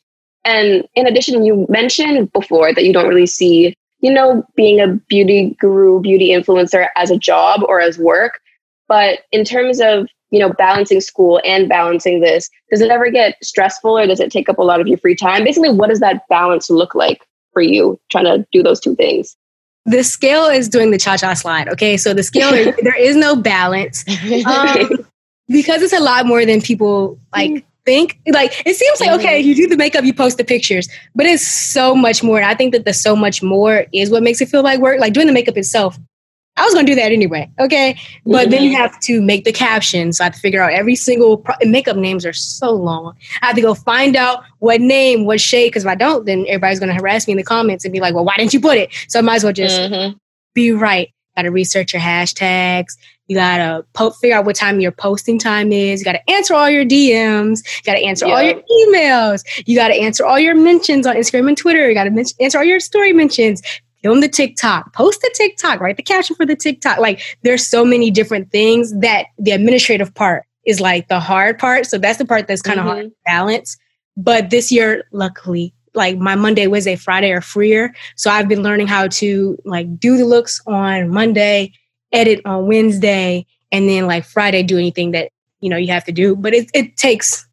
[0.45, 4.89] And in addition, you mentioned before that you don't really see, you know, being a
[4.89, 8.41] beauty guru, beauty influencer as a job or as work.
[8.89, 13.37] But in terms of you know, balancing school and balancing this, does it ever get
[13.43, 15.45] stressful or does it take up a lot of your free time?
[15.45, 19.37] Basically, what does that balance look like for you trying to do those two things?
[19.87, 21.69] The scale is doing the cha cha slide.
[21.69, 21.97] Okay.
[21.97, 24.05] So the scale, is, there is no balance
[24.47, 25.07] um,
[25.47, 28.19] because it's a lot more than people like think.
[28.27, 31.47] Like it seems like, okay, you do the makeup, you post the pictures, but it's
[31.47, 32.43] so much more.
[32.43, 34.99] I think that the so much more is what makes it feel like work.
[34.99, 35.97] Like doing the makeup itself
[36.57, 37.51] I was going to do that anyway.
[37.59, 37.99] Okay.
[38.25, 38.51] But mm-hmm.
[38.51, 40.19] then you have to make the captions.
[40.19, 43.17] So I have to figure out every single pro- makeup names are so long.
[43.43, 45.69] I have to go find out what name, what shade.
[45.69, 48.01] Because if I don't, then everybody's going to harass me in the comments and be
[48.01, 48.91] like, well, why didn't you put it?
[49.09, 50.17] So I might as well just mm-hmm.
[50.55, 51.11] be right.
[51.35, 52.97] Got to research your hashtags.
[53.27, 56.01] You got to po- figure out what time your posting time is.
[56.01, 57.67] You got to answer all your DMs.
[57.79, 58.37] You got to answer yep.
[58.37, 59.43] all your emails.
[59.67, 61.89] You got to answer all your mentions on Instagram and Twitter.
[61.89, 63.61] You got to men- answer all your story mentions
[64.05, 66.99] film the TikTok, post the TikTok, write the caption for the TikTok.
[66.99, 71.87] Like there's so many different things that the administrative part is like the hard part.
[71.87, 72.95] So that's the part that's kind of mm-hmm.
[72.95, 73.79] hard to balance.
[74.15, 77.95] But this year, luckily, like my Monday, Wednesday, Friday are freer.
[78.17, 81.73] So I've been learning how to like do the looks on Monday,
[82.13, 86.13] edit on Wednesday, and then like Friday do anything that you know you have to
[86.13, 86.37] do.
[86.37, 87.47] But it, it takes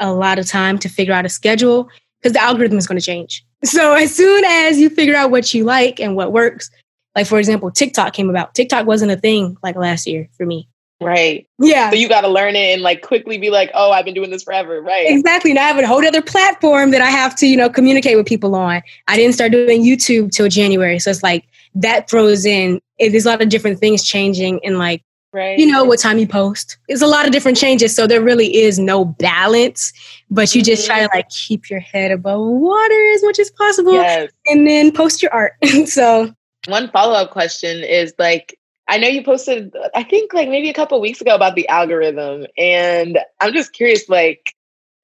[0.00, 1.88] a lot of time to figure out a schedule
[2.20, 3.42] because the algorithm is going to change.
[3.64, 6.70] So as soon as you figure out what you like and what works,
[7.14, 8.54] like for example, TikTok came about.
[8.54, 10.68] TikTok wasn't a thing like last year for me.
[11.00, 11.48] Right.
[11.58, 11.90] Yeah.
[11.90, 14.30] So you got to learn it and like quickly be like, oh, I've been doing
[14.30, 14.80] this forever.
[14.80, 15.06] Right.
[15.08, 15.52] Exactly.
[15.52, 18.26] Now I have a whole other platform that I have to, you know, communicate with
[18.26, 18.82] people on.
[19.08, 21.00] I didn't start doing YouTube till January.
[21.00, 21.44] So it's like
[21.74, 25.58] that throws in, there's a lot of different things changing and like, right.
[25.58, 26.76] you know, what time you post.
[26.88, 27.94] It's a lot of different changes.
[27.94, 29.92] So there really is no balance,
[30.30, 31.16] but you just try to mm-hmm.
[31.16, 34.30] like keep your head above water as much as possible Yes.
[34.46, 35.52] and then post your art.
[35.86, 36.32] so
[36.66, 40.74] One follow up question is like, I know you posted, I think like maybe a
[40.74, 44.54] couple weeks ago about the algorithm, and I'm just curious, like,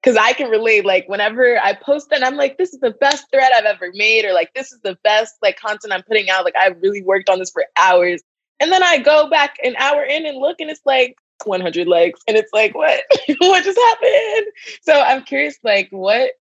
[0.02, 0.84] because I can relate.
[0.84, 4.24] Like, whenever I post and I'm like, this is the best thread I've ever made,
[4.24, 6.44] or like, this is the best like content I'm putting out.
[6.44, 8.22] Like, I really worked on this for hours,
[8.60, 12.20] and then I go back an hour in and look, and it's like 100 likes,
[12.26, 13.04] and it's like, what?
[13.38, 14.52] what just happened?
[14.82, 16.32] So I'm curious, like, what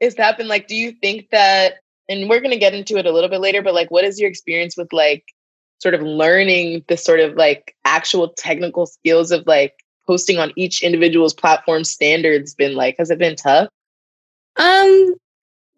[0.00, 0.48] is happened?
[0.48, 1.74] Like, do you think that?
[2.08, 4.30] And we're gonna get into it a little bit later, but like, what is your
[4.30, 5.24] experience with like?
[5.80, 9.74] sort of learning the sort of like actual technical skills of like
[10.08, 13.68] posting on each individual's platform standards been like has it been tough
[14.56, 15.14] Um,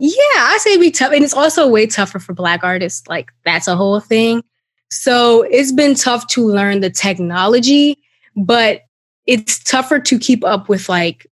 [0.02, 3.06] yeah, I say be tough, and it's also way tougher for Black artists.
[3.06, 4.42] Like that's a whole thing.
[4.90, 7.98] So it's been tough to learn the technology,
[8.36, 8.82] but
[9.26, 11.26] it's tougher to keep up with like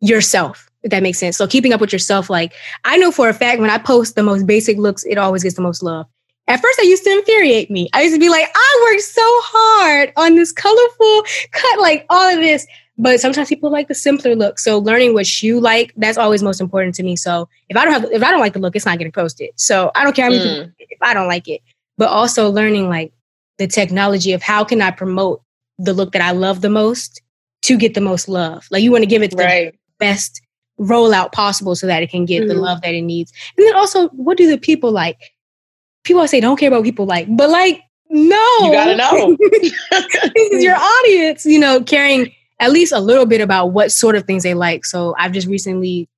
[0.00, 0.70] yourself.
[0.82, 1.38] If that makes sense.
[1.38, 2.52] So keeping up with yourself, like
[2.84, 5.56] I know for a fact when I post the most basic looks, it always gets
[5.56, 6.06] the most love.
[6.46, 7.88] At first, I used to infuriate me.
[7.94, 12.34] I used to be like, I worked so hard on this colorful cut, like all
[12.34, 12.66] of this.
[12.98, 14.58] But sometimes people like the simpler look.
[14.58, 17.16] So learning what you like, that's always most important to me.
[17.16, 19.50] So if I don't have, if I don't like the look, it's not getting posted.
[19.56, 20.72] So I don't care how many people, mm.
[20.78, 21.62] if I don't like it.
[21.96, 23.12] But also learning like
[23.58, 25.42] the technology of how can I promote
[25.78, 27.22] the look that I love the most
[27.62, 28.66] to get the most love.
[28.70, 30.40] Like you want to give it the right best
[30.80, 32.60] rollout possible so that it can get the Mhm.
[32.60, 33.32] love that it needs.
[33.56, 35.16] And then also, what do the people like?
[36.02, 37.80] People always say don't care about people like, but like,
[38.10, 43.26] no, you gotta know this is your audience, you know, caring at least a little
[43.26, 44.84] bit about what sort of things they like.
[44.84, 46.08] So I've just recently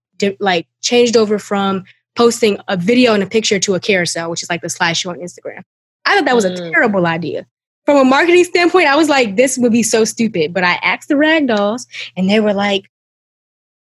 [0.40, 1.84] like changed over from
[2.16, 5.18] posting a video and a picture to a carousel, which is like the slideshow on
[5.18, 5.62] Instagram.
[6.04, 6.72] I thought that was a Mm.
[6.72, 7.46] terrible idea.
[7.84, 10.52] From a marketing standpoint, I was like, this would be so stupid.
[10.52, 12.90] But I asked the ragdolls and they were like,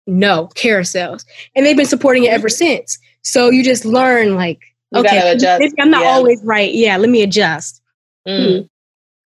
[0.08, 1.24] no, carousels.
[1.56, 2.98] And they've been supporting it ever since.
[3.24, 4.60] So you just learn like,
[4.94, 5.38] You okay.
[5.80, 6.10] I'm not Yeah.
[6.10, 6.74] always right.
[6.74, 7.82] Yeah, let me adjust.
[8.28, 8.68] Mm.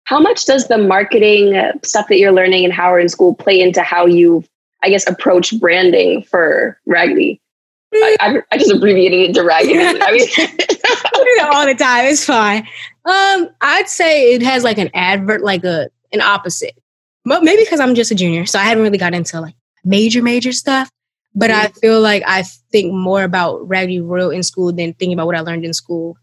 [0.04, 3.60] How much does the marketing uh, stuff that you're learning in Howard in school play
[3.60, 4.44] into how you,
[4.84, 7.40] I guess, approach branding for Raggedy?
[7.94, 9.80] I, I, I just abbreviated it to Raggedy.
[9.80, 12.06] I mean, do that all the time.
[12.06, 12.68] It's fine.
[13.06, 16.78] Um, I'd say it has like an advert, like a an opposite.
[17.26, 20.22] But maybe because I'm just a junior, so I haven't really got into like major,
[20.22, 20.90] major stuff.
[21.36, 25.28] But I feel like I think more about Raggedy Royal in school than thinking about
[25.28, 26.18] what I learned in school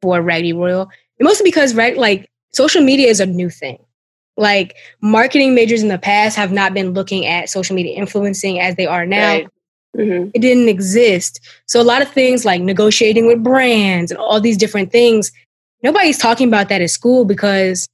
[0.00, 0.88] for Raggedy Royal.
[1.18, 3.78] And mostly because right, like social media is a new thing.
[4.38, 8.76] Like marketing majors in the past have not been looking at social media influencing as
[8.76, 9.48] they are now Right.
[9.96, 10.30] Mhm.
[10.34, 11.40] it didn't exist.
[11.66, 15.32] So a lot of things like negotiating with brands and all these different things,
[15.82, 17.86] nobody's talking about that at school because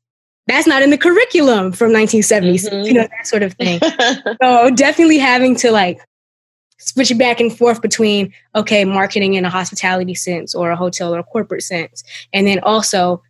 [0.48, 2.84] that's not in the curriculum from 1970s, Mhm.
[2.86, 3.80] you know, that sort of thing.
[4.42, 6.00] so definitely having to like
[6.78, 11.20] switch back and forth between, okay, marketing in a hospitality sense or a hotel or
[11.20, 12.02] a corporate sense.
[12.32, 13.22] And then also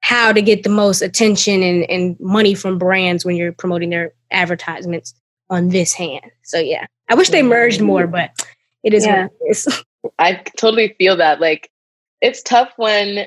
[0.00, 4.12] how to get the most attention and, and money from brands when you're promoting their
[4.30, 5.12] advertisements
[5.50, 6.30] on this hand.
[6.42, 8.12] So yeah, I wish they merged more, mm.
[8.12, 8.46] but
[8.82, 9.24] it is Yeah.
[9.24, 9.82] what it is.
[10.18, 11.40] I totally feel that.
[11.40, 11.70] Like,
[12.20, 13.26] it's tough when,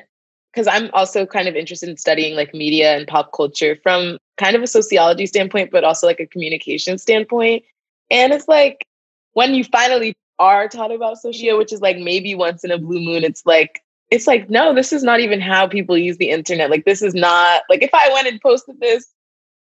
[0.52, 4.56] because I'm also kind of interested in studying like media and pop culture from kind
[4.56, 7.64] of a sociology standpoint, but also like a communication standpoint.
[8.10, 8.86] And it's like
[9.34, 13.02] when you finally are taught about socio, which is like maybe once in a blue
[13.02, 16.72] moon, it's like, it's like, no, this is not even how people use the internet.
[16.72, 19.06] Like, this is not like if I went and posted this,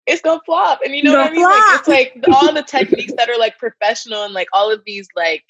[0.05, 0.79] it's gonna flop.
[0.83, 1.43] And you know what I mean?
[1.43, 5.07] Like, it's like all the techniques that are like professional and like all of these
[5.15, 5.43] like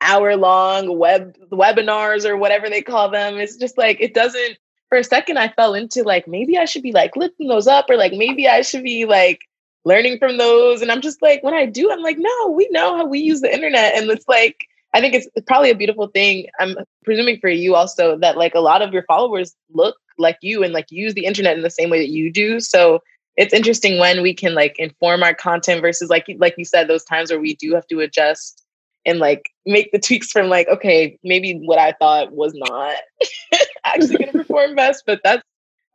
[0.00, 3.38] hour long web webinars or whatever they call them.
[3.38, 6.82] It's just like it doesn't for a second I fell into like maybe I should
[6.82, 9.40] be like lifting those up or like maybe I should be like
[9.84, 10.82] learning from those.
[10.82, 13.40] And I'm just like when I do, I'm like, no, we know how we use
[13.40, 13.94] the internet.
[13.94, 16.46] And it's like I think it's probably a beautiful thing.
[16.58, 20.62] I'm presuming for you also that like a lot of your followers look like you
[20.62, 22.60] and like use the internet in the same way that you do.
[22.60, 23.00] So
[23.36, 27.04] it's interesting when we can like inform our content versus like like you said those
[27.04, 28.64] times where we do have to adjust
[29.06, 32.94] and like make the tweaks from like okay maybe what i thought was not
[33.84, 35.42] actually going to perform best but that's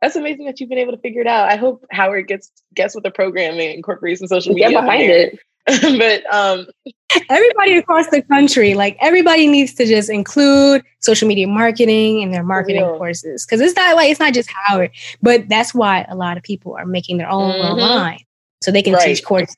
[0.02, 2.94] that's amazing that you've been able to figure it out i hope howard gets gets
[2.94, 5.38] with the program and incorporates some social media Get behind it.
[5.98, 6.66] but um
[7.30, 12.42] everybody across the country, like everybody needs to just include social media marketing in their
[12.44, 12.98] marketing real.
[12.98, 13.44] courses.
[13.46, 14.90] Cause it's not like it's not just Howard,
[15.22, 17.64] but that's why a lot of people are making their own Mhm.
[17.80, 18.18] online.
[18.62, 19.04] So they can Right.
[19.06, 19.56] teach courses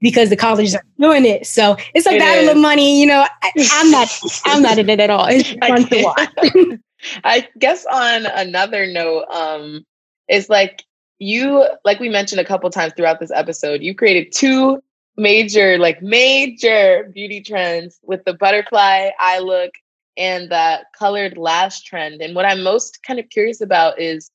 [0.00, 1.46] because the colleges are doing it.
[1.46, 2.50] So it's a It battle is.
[2.50, 3.00] of money.
[3.00, 4.08] You know, I, I'm not
[4.44, 5.26] I'm not in it at all.
[5.28, 6.78] It's I fun to watch.
[7.24, 9.84] I guess on another note, um,
[10.28, 10.82] is like
[11.18, 14.82] you, like we mentioned a couple times throughout this episode, you created two
[15.16, 19.72] major, like major beauty trends with the butterfly eye look
[20.16, 22.20] and the colored lash trend.
[22.22, 24.30] And what I'm most kind of curious about is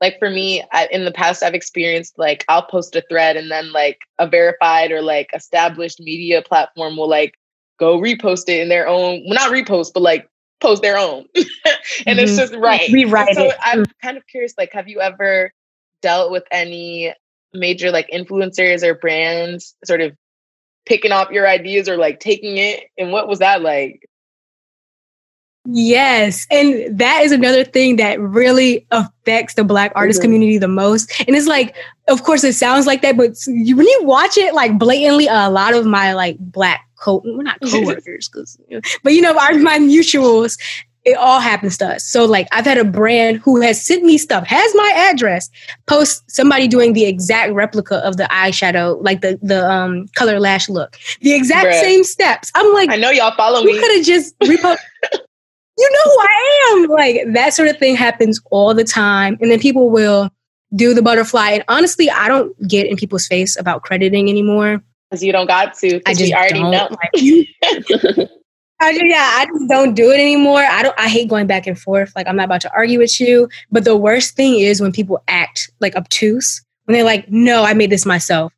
[0.00, 3.50] like for me, I, in the past, I've experienced like I'll post a thread and
[3.50, 7.34] then like a verified or like established media platform will like
[7.78, 10.28] go repost it in their own, well, not repost, but like
[10.60, 11.26] post their own.
[12.06, 12.38] and it's Mhm.
[12.38, 12.88] just right.
[12.92, 13.56] Rewrite so it.
[13.62, 15.52] I'm kind of curious, like, have you ever
[16.02, 17.12] dealt with any
[17.52, 20.16] major like influencers or brands sort of
[20.86, 22.84] picking up your ideas or like taking it?
[22.96, 24.08] And what was that like?
[25.70, 26.46] Yes.
[26.50, 30.22] And that is another thing that really affects the black artist Mhm.
[30.22, 31.12] community the most.
[31.26, 31.74] And it's like,
[32.08, 35.50] of course, it sounds like that, but you, when you watch it, like blatantly, a
[35.50, 38.58] lot of my like black co, we're not coworkers, because,
[39.02, 40.58] but you know, our, my mutuals,
[41.08, 42.04] it all happens to us.
[42.04, 45.50] So like, I've had a brand who has sent me stuff, has my address,
[45.86, 50.68] post somebody doing the exact replica of the eyeshadow, like the the um color lash
[50.68, 51.80] look, the exact Bruh.
[51.80, 52.52] same steps.
[52.54, 53.78] I'm like, I know y'all follow you me.
[53.80, 54.78] could have just repost.
[55.78, 56.88] you know who I am.
[56.90, 59.38] Like that sort of thing happens all the time.
[59.40, 60.30] And then people will
[60.74, 61.50] do the butterfly.
[61.50, 64.82] And honestly, I don't get in people's face about crediting anymore.
[65.10, 66.00] Because you don't got to.
[66.04, 66.88] I just we already know.
[66.90, 68.30] Like, you- I just,
[68.80, 70.60] yeah, I just don't do it anymore.
[70.60, 70.98] I don't.
[70.98, 72.12] I hate going back and forth.
[72.14, 73.48] Like I'm not about to argue with you.
[73.70, 76.62] But the worst thing is when people act like obtuse.
[76.84, 78.52] When they're like, "No, I made this myself."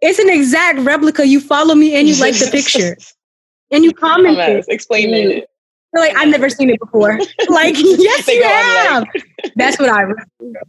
[0.00, 1.26] It's an exact replica.
[1.26, 2.96] You follow me and you like the picture
[3.70, 4.64] and you comment it.
[4.68, 5.48] Explain it.
[5.92, 7.18] They're like, I've never seen it before.
[7.48, 9.06] like, yes, you have.
[9.56, 10.04] That's what I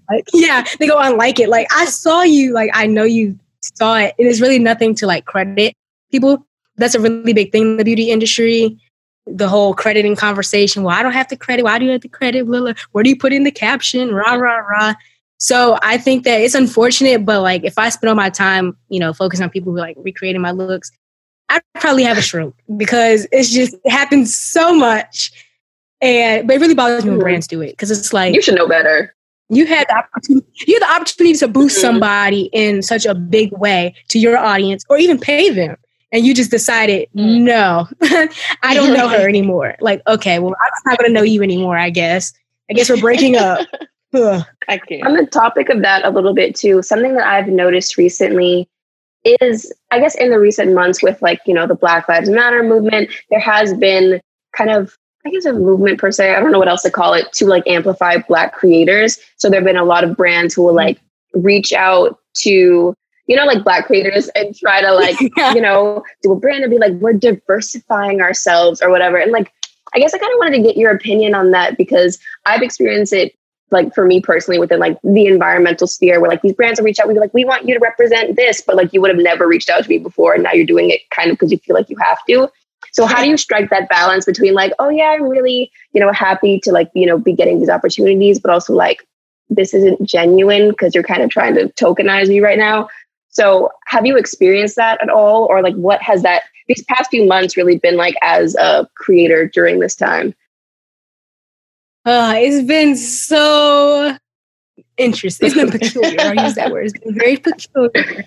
[0.10, 0.26] like.
[0.34, 1.50] Yeah, they go unlike it.
[1.50, 2.54] Like, I saw you.
[2.54, 4.14] Like, I know you saw it.
[4.20, 5.76] And it's really nothing to like credit
[6.12, 6.46] people.
[6.78, 8.78] That's a really big thing in the beauty industry.
[9.26, 10.84] The whole crediting conversation.
[10.84, 11.64] Well, I don't have to credit.
[11.64, 12.42] Why do you have to credit?
[12.44, 14.14] Where do you put in the caption?
[14.14, 14.94] Rah, rah, rah.
[15.38, 19.00] So I think that it's unfortunate, but like if I spend all my time, you
[19.00, 20.92] know, focusing on people who like recreating my looks,
[21.50, 25.32] I'd probably have a stroke because it's just it happens so much.
[26.02, 27.24] And but it really bothers me when Mhm.
[27.24, 29.16] brands do it because it's like You should know better.
[29.50, 31.82] you had the opportunity you had the opportunity to boost Mhm.
[31.82, 35.78] somebody in such a big way to your audience or even pay them.
[36.14, 37.42] And you just decided, Mm.
[37.42, 37.88] no,
[38.64, 39.76] I don't know her anymore.
[39.82, 42.32] Like, okay, well, I'm not gonna know you anymore, I guess.
[42.70, 43.68] I guess we're breaking up.
[44.14, 44.46] Ugh.
[44.70, 45.06] I can't.
[45.08, 48.70] On the topic of that a little bit too, something that I've noticed recently
[49.26, 52.62] is, I guess, in the recent months with like, you know, the Black Lives Matter
[52.62, 54.22] movement, there has been
[54.56, 54.96] kind of,
[55.26, 56.36] I guess, a movement per se.
[56.36, 59.18] I don't know what else to call it to like amplify Black creators.
[59.38, 61.00] So there have been a lot of brands who will like
[61.34, 62.94] reach out to,
[63.28, 65.20] you know, like Black creators and try to like,
[65.56, 69.18] you know, do a brand and be like, we're diversifying ourselves or whatever.
[69.18, 69.52] And like,
[69.96, 73.14] I guess I kind of wanted to get your opinion on that because I've experienced
[73.14, 73.36] it
[73.72, 77.00] like for me personally within like the environmental sphere where like these brands will reach
[77.00, 79.24] out and be like, we want you to represent this, but like you would have
[79.24, 81.58] never reached out to me before and now you're doing it kind of because you
[81.58, 82.50] feel like you have to.
[82.92, 86.12] So how do you strike that balance between like, oh yeah, I'm really, you know,
[86.12, 89.04] happy to like, you know, be getting these opportunities, but also like
[89.50, 92.88] this isn't genuine because you're kind of trying to tokenize me right now.
[93.34, 95.46] So have you experienced that at all?
[95.46, 99.48] Or like what has that these past few months really been like as a creator
[99.48, 100.34] during this time?
[102.06, 104.18] Uh, it's been so
[104.98, 105.48] interesting.
[105.48, 106.20] It's been peculiar.
[106.20, 106.86] I'll use that word.
[106.86, 108.26] It's been very peculiar.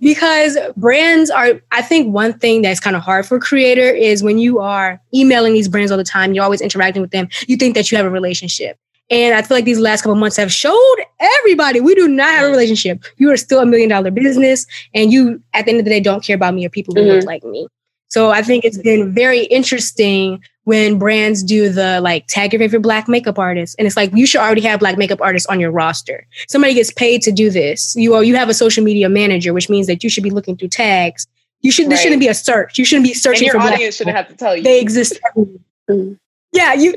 [0.00, 4.38] Because brands are, I think one thing that's kind of hard for creator is when
[4.38, 7.74] you are emailing these brands all the time, you're always interacting with them, you think
[7.74, 8.78] that you have a relationship.
[9.10, 12.46] And I feel like these last couple months have showed everybody we do not have
[12.46, 13.04] a relationship.
[13.18, 14.64] You are still a million dollar business,
[14.94, 17.02] and you, at the end of the day, don't care about me or people who
[17.02, 17.26] look Mhm.
[17.26, 17.66] like me.
[18.08, 22.80] So I think it's been very interesting when brands do the like tag your favorite
[22.80, 25.70] black makeup artist, and it's like you should already have black makeup artists on your
[25.70, 26.26] roster.
[26.48, 27.94] Somebody gets paid to do this.
[27.96, 30.56] You are you have a social media manager, which means that you should be looking
[30.56, 31.26] through tags.
[31.60, 32.02] You should there Right.
[32.02, 32.78] shouldn't be a search.
[32.78, 34.62] You shouldn't be and searching your for audience shouldn't have to tell you.
[34.62, 35.18] They exist.
[35.90, 36.16] Mhm.
[36.52, 36.94] Yeah, you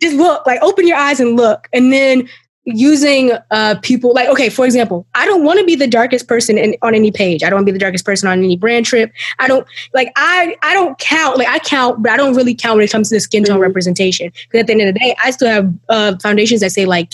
[0.00, 2.28] just look like open your eyes and look, and then
[2.66, 6.56] using uh people like okay for example i don't want to be the darkest person
[6.56, 7.42] in, on any page.
[7.42, 9.12] I don't want to be the darkest person on any brand trip.
[9.38, 12.76] I don't like i i don't count like i count but i don't really count
[12.76, 13.62] when it comes to the skin tone Mhm.
[13.62, 14.32] representation.
[14.48, 17.12] Because at the end of the day i still have uh foundations that say like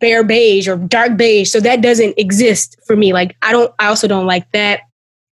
[0.00, 1.48] bare beige or dark beige.
[1.50, 3.12] So that doesn't exist for me.
[3.12, 4.80] Like i don't i also don't like that.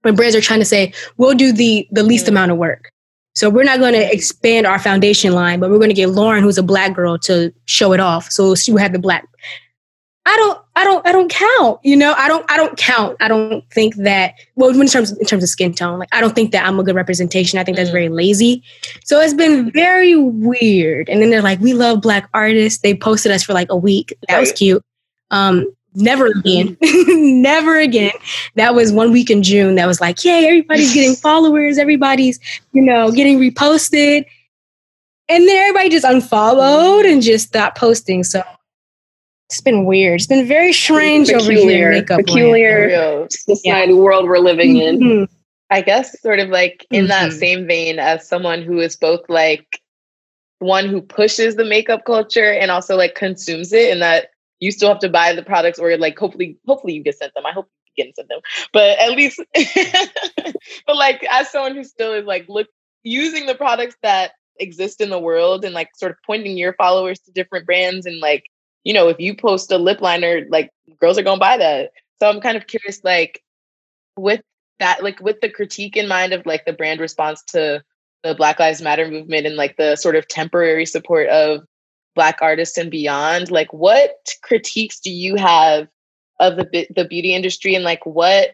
[0.02, 2.30] When brands are trying to say, we'll do the the least mm.
[2.30, 2.92] amount of work.
[3.38, 6.42] So we're not going to expand our foundation line, but we're going to get Lauren,
[6.42, 8.32] who's a black girl, to show it off.
[8.32, 9.28] So she will have the black.
[10.26, 11.80] I don't, I don't, I don't count.
[11.84, 13.16] You know, I don't, I don't count.
[13.20, 14.34] I don't think that.
[14.56, 16.84] Well, in terms in terms of skin tone, like I don't think that I'm a
[16.84, 17.60] good representation.
[17.60, 17.94] I think that's mm.
[17.94, 18.64] very lazy.
[19.06, 21.08] So it's been very weird.
[21.08, 24.18] And then they're like, "We love black artists." They posted us for like a week.
[24.30, 24.84] That was cute.
[25.30, 25.68] Um,
[25.98, 28.14] never again, never again.
[28.56, 29.76] That was one week in June.
[29.76, 32.40] That was like, yay, everybody's getting followers, everybody's,
[32.72, 34.26] you know, getting reposted.
[35.30, 38.24] And then everybody just unfollowed and just stopped posting.
[38.24, 38.42] So
[39.50, 40.22] it's been weird.
[40.22, 41.92] It's been very strange peculiar, over here.
[41.92, 44.00] Makeup peculiar society yeah.
[44.00, 45.00] world we're living in.
[45.00, 45.34] Mm-hmm.
[45.70, 47.10] I guess sort of like in mm-hmm.
[47.10, 49.82] that same vein as someone who is both like
[50.60, 54.30] one who pushes the makeup culture and also like consumes it and that
[54.60, 57.46] you still have to buy the products or like hopefully hopefully you get sent them.
[57.46, 58.40] I hope you get sent them.
[58.74, 59.42] But at least
[60.88, 62.68] but like as someone who still is like look
[63.04, 67.20] using the products that exist in the world and like sort of pointing your followers
[67.20, 68.46] to different brands and like
[68.84, 71.92] you know if you post a lip liner like girls are gonna buy that.
[72.20, 73.44] So i'm kind of curious like
[74.18, 74.42] with
[74.80, 77.84] that like with the critique in mind of like the brand response to
[78.24, 81.62] the black lives matter movement and like the sort of temporary support of
[82.18, 85.88] black artists and beyond like what critiques do you have
[86.40, 88.54] of the the beauty industry and like what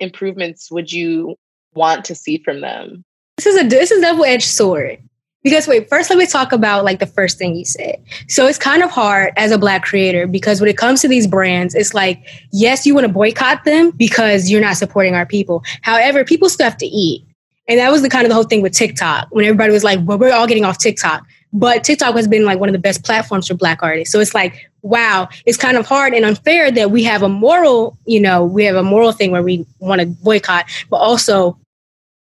[0.00, 1.36] improvements would you
[1.74, 3.04] want to see from them?
[3.36, 4.98] This is a this is double-edged sword.
[5.44, 8.02] Because wait first let me talk about like the first thing you said.
[8.28, 11.26] So it's kind of hard as a black creator because when it comes to these
[11.26, 15.62] brands it's like yes you want to boycott them because you're not supporting our people.
[15.82, 17.24] However people still have to eat.
[17.68, 20.00] And that was the kind of the whole thing with tiktok when everybody was like
[20.02, 21.24] well we're all getting off tiktok
[21.54, 24.12] but TikTok has been like one of the best platforms for Black artists.
[24.12, 27.96] So it's like, wow, it's kind of hard and unfair that we have a moral,
[28.06, 31.56] you know, we have a moral thing where we want to boycott, but also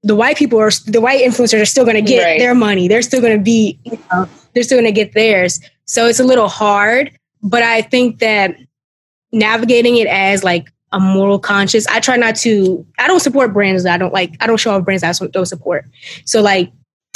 [0.01, 2.39] the white people are the white influencers are still going to get right.
[2.39, 2.87] their money.
[2.87, 5.59] They're still going to be, you know, they're still going to get theirs.
[5.85, 7.11] So it's a little hard,
[7.43, 8.55] but I think that
[9.33, 11.85] navigating it as like a moral conscious.
[11.87, 12.85] I try not to.
[12.97, 14.35] I don't support brands that I don't like.
[14.39, 15.85] I don't show off brands that I don't support.
[16.23, 16.71] So like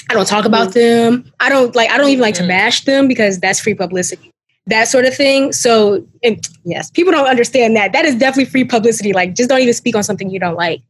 [0.10, 1.32] I don't talk about them.
[1.40, 2.50] I don't like I don't even like to mm-hmm.
[2.50, 4.32] bash them because that's free publicity.
[4.68, 5.54] That sort of thing.
[5.54, 7.94] So and yes, people don't understand that.
[7.94, 9.14] That is definitely free publicity.
[9.14, 10.82] Like just don't even speak on something you don't like.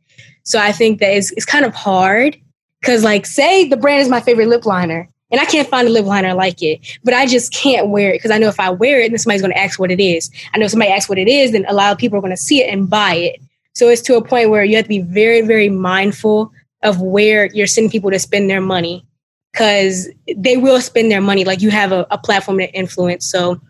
[0.44, 2.38] So I think that it's it's kind of hard
[2.80, 5.92] because like say the brand is my favorite lip liner and I can't find a
[5.92, 8.70] lip liner like it, but I just can't wear it because I know if I
[8.70, 10.30] wear it, then somebody's going to ask what it is.
[10.54, 12.32] I know if somebody asks what it is, then a lot of people are going
[12.32, 13.42] to see it and buy it.
[13.74, 16.52] So it's to a point where you have to be very, very mindful
[16.84, 19.06] of where you're sending people to spend their money
[19.52, 21.44] because they will spend their money.
[21.44, 23.30] Like you have a, a platform to influence.
[23.30, 23.62] So,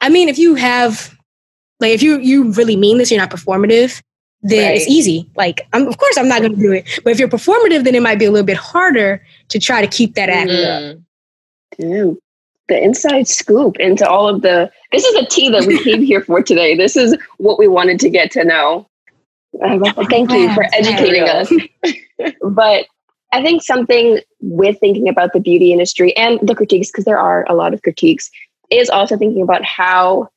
[0.00, 1.16] I mean, if you have,
[1.80, 4.02] like, if you you really mean this, you're not performative,
[4.42, 4.76] then right.
[4.76, 5.30] it's easy.
[5.36, 7.00] Like, I'm, of course, I'm not going to do it.
[7.04, 9.86] But if you're performative, then it might be a little bit harder to try to
[9.86, 10.94] keep that act mm.
[10.94, 11.00] up.
[11.78, 12.18] Damn.
[12.68, 14.70] The inside scoop into all of the.
[14.90, 16.76] This is the tea that we came here for today.
[16.76, 18.86] This is what we wanted to get to know.
[19.60, 21.52] Thank you for educating us.
[22.42, 22.86] but
[23.32, 27.44] I think something with thinking about the beauty industry and the critiques, because there are
[27.48, 28.30] a lot of critiques,
[28.70, 30.28] is also thinking about how,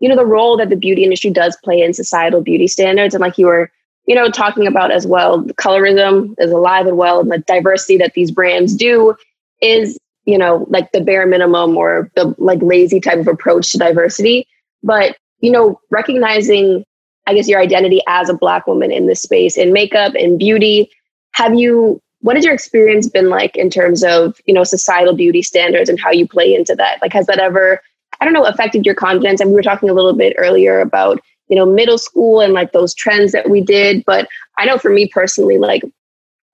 [0.00, 3.14] you know, the role that the beauty industry does play in societal beauty standards.
[3.14, 3.70] And like you were,
[4.06, 8.14] you know, talking about as well, colorism is alive and well, and the diversity that
[8.14, 9.14] these brands do
[9.62, 13.78] is, you know, like the bare minimum or the like lazy type of approach to
[13.78, 14.46] diversity.
[14.82, 16.84] But, you know, recognizing,
[17.26, 20.90] I guess, your identity as a Black woman in this space, in makeup and beauty,
[21.32, 25.42] have you what has your experience been like in terms of you know societal beauty
[25.42, 27.00] standards and how you play into that?
[27.02, 27.80] Like has that ever
[28.20, 29.40] i don't know affected your confidence?
[29.40, 32.72] And we were talking a little bit earlier about you know middle school and like
[32.72, 34.04] those trends that we did.
[34.04, 35.82] But i know for me personally like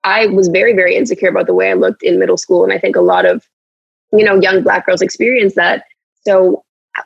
[0.04, 2.64] i was very very insecure about the way i looked in middle school.
[2.64, 3.44] And i think a lot of
[4.12, 5.84] you know young black girls experience that.
[6.22, 6.64] So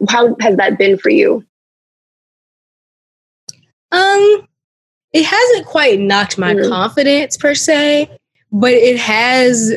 [0.08, 1.44] how has that been for you
[3.92, 4.46] um
[5.12, 6.68] it hasn't quite knocked my mm-hmm.
[6.68, 8.10] confidence per se
[8.52, 9.72] but it has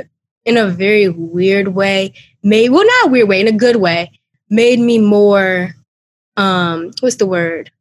[0.46, 4.12] in a very weird way made well not a weird way in a good way
[4.50, 5.76] made me more
[6.38, 7.72] um what's the word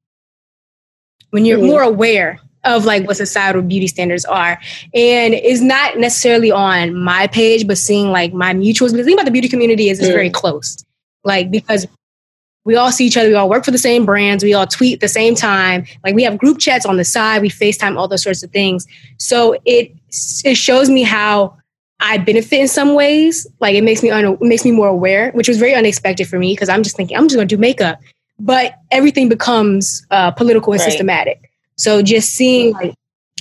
[1.31, 1.67] when you're mm-hmm.
[1.69, 4.61] more aware of like what societal beauty standards are
[4.95, 9.15] and it's not necessarily on my page but seeing like my mutuals because the thing
[9.15, 10.13] about the beauty community is it's mm.
[10.13, 10.85] very close
[11.25, 11.87] like because
[12.65, 15.01] we all see each other we all work for the same brands we all tweet
[15.01, 18.23] the same time like we have group chats on the side we facetime all those
[18.23, 18.87] sorts of things
[19.19, 19.93] so it
[20.45, 21.57] it shows me how
[22.03, 23.47] I benefit in some ways.
[23.61, 26.53] Like it makes me un- makes me more aware, which was very unexpected for me
[26.53, 28.01] because I'm just thinking I'm just going to do makeup,
[28.39, 30.91] but everything becomes uh, political and right.
[30.91, 31.51] systematic.
[31.77, 32.95] So just seeing like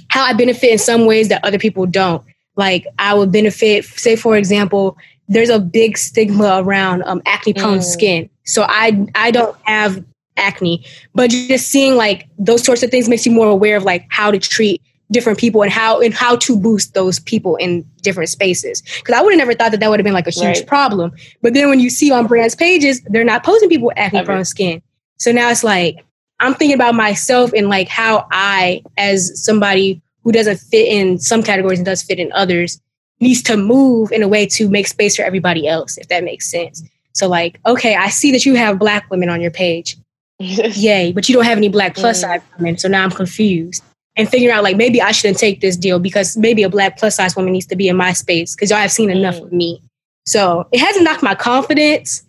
[0.09, 2.23] how I benefit in some ways that other people don't.
[2.55, 4.95] Like I would benefit, say for example,
[5.31, 7.83] there's a big stigma around um, acne prone mm.
[7.83, 8.29] skin.
[8.43, 10.03] So I I don't have
[10.37, 14.05] acne, but just seeing like those sorts of things makes you more aware of like
[14.09, 18.29] how to treat different people and how and how to boost those people in different
[18.29, 18.81] spaces.
[18.81, 20.67] Because I would have never thought that that would have been like a huge right.
[20.67, 21.13] problem.
[21.41, 24.45] But then when you see on brands' pages, they're not posting people with acne prone
[24.45, 24.81] skin.
[25.17, 26.03] So now it's like
[26.41, 31.41] I'm thinking about myself and like how I, as somebody who doesn't fit in some
[31.41, 32.81] categories and does fit in others,
[33.21, 36.49] needs to move in a way to make space for everybody else, if that makes
[36.49, 36.83] sense.
[37.13, 39.97] So like, okay, I see that you have black women on your page.
[40.39, 42.21] Yay, but you don't have any black plus mm.
[42.21, 42.77] size women.
[42.77, 43.83] So now I'm confused.
[44.17, 47.15] And figuring out like maybe I shouldn't take this deal because maybe a black plus
[47.15, 49.43] size woman needs to be in my space because y'all have seen enough mm.
[49.43, 49.81] of me.
[50.25, 52.23] So it hasn't knocked my confidence,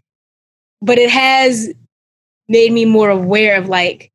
[0.80, 1.72] but it has
[2.48, 4.12] made me more aware of like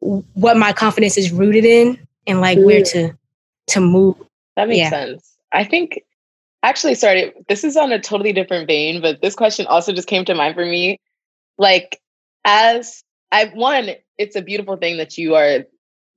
[0.00, 3.12] what my confidence is rooted in and like where to
[3.68, 4.16] to move.
[4.56, 4.90] That makes yeah.
[4.90, 5.36] sense.
[5.52, 6.02] I think
[6.62, 10.24] actually sorry, this is on a totally different vein, but this question also just came
[10.24, 11.00] to mind for me.
[11.56, 12.00] Like
[12.44, 13.02] as
[13.32, 15.64] I one, it's a beautiful thing that you are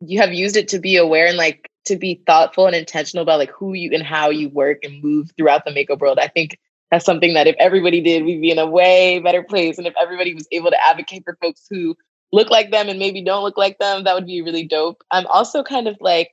[0.02, 3.40] you have used it to be aware and like to be thoughtful and intentional about
[3.40, 6.20] like who you and how you work and move throughout the makeup world.
[6.20, 6.58] I think
[6.90, 9.78] that's something that if everybody did, we'd be in a way better place.
[9.78, 11.96] And if everybody was able to advocate for folks who
[12.32, 15.04] look like them and maybe don't look like them, that would be really dope.
[15.12, 16.32] I'm also kind of like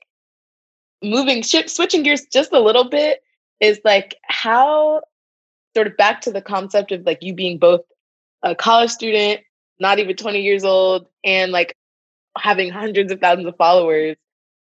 [1.03, 3.21] moving, sh- switching gears just a little bit
[3.59, 5.01] is like how
[5.75, 7.81] sort of back to the concept of like you being both
[8.43, 9.41] a college student,
[9.79, 11.75] not even 20 years old, and like
[12.37, 14.15] having hundreds of thousands of followers.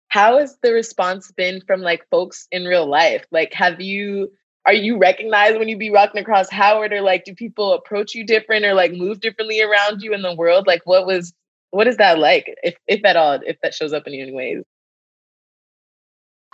[0.08, 3.24] How has the response been from like folks in real life?
[3.30, 4.30] Like, have you
[4.66, 8.24] are you recognized when you be rocking across Howard or like do people approach you
[8.24, 10.66] different or like move differently around you in the world?
[10.66, 11.32] Like what was
[11.70, 14.64] what is that like if if at all if that shows up in any ways?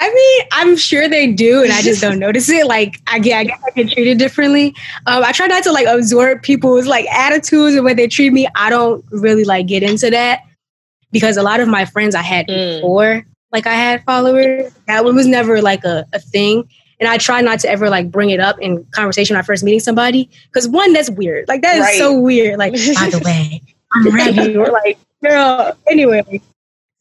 [0.02, 2.66] I mean, I'm sure they do, and I just don't notice it.
[2.66, 4.74] Like, I get, I guess I get treated differently.
[5.06, 8.48] Um, I try not to like absorb people's like attitudes and way they treat me.
[8.56, 10.40] I don't really like get into that
[11.12, 12.78] because a lot of my friends I had mm.
[12.78, 16.68] before, like I had followers, that one was never like a, a thing.
[16.98, 19.62] And I try not to ever like bring it up in conversation when I first
[19.62, 20.28] meeting somebody.
[20.52, 21.46] Cause one, that's weird.
[21.46, 21.98] Like that is right.
[21.98, 22.58] so weird.
[22.58, 24.56] Like, by the way, I'm ready.
[24.56, 26.42] or like, girl, anyway.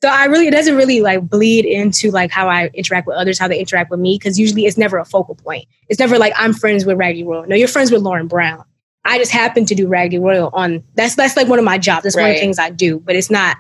[0.02, 3.38] So I really it doesn't really like bleed into like how I interact with others,
[3.38, 5.66] how they interact with me, because usually it's never a focal point.
[5.90, 7.46] It's never like I'm friends with Raggedy Royal.
[7.48, 8.64] No, you're friends with Lauren Brown.
[9.06, 12.04] I just happen to do Raggedy Royal on that's that's like one of my jobs.
[12.04, 12.24] That's right.
[12.24, 13.58] one of the things I do, but it's not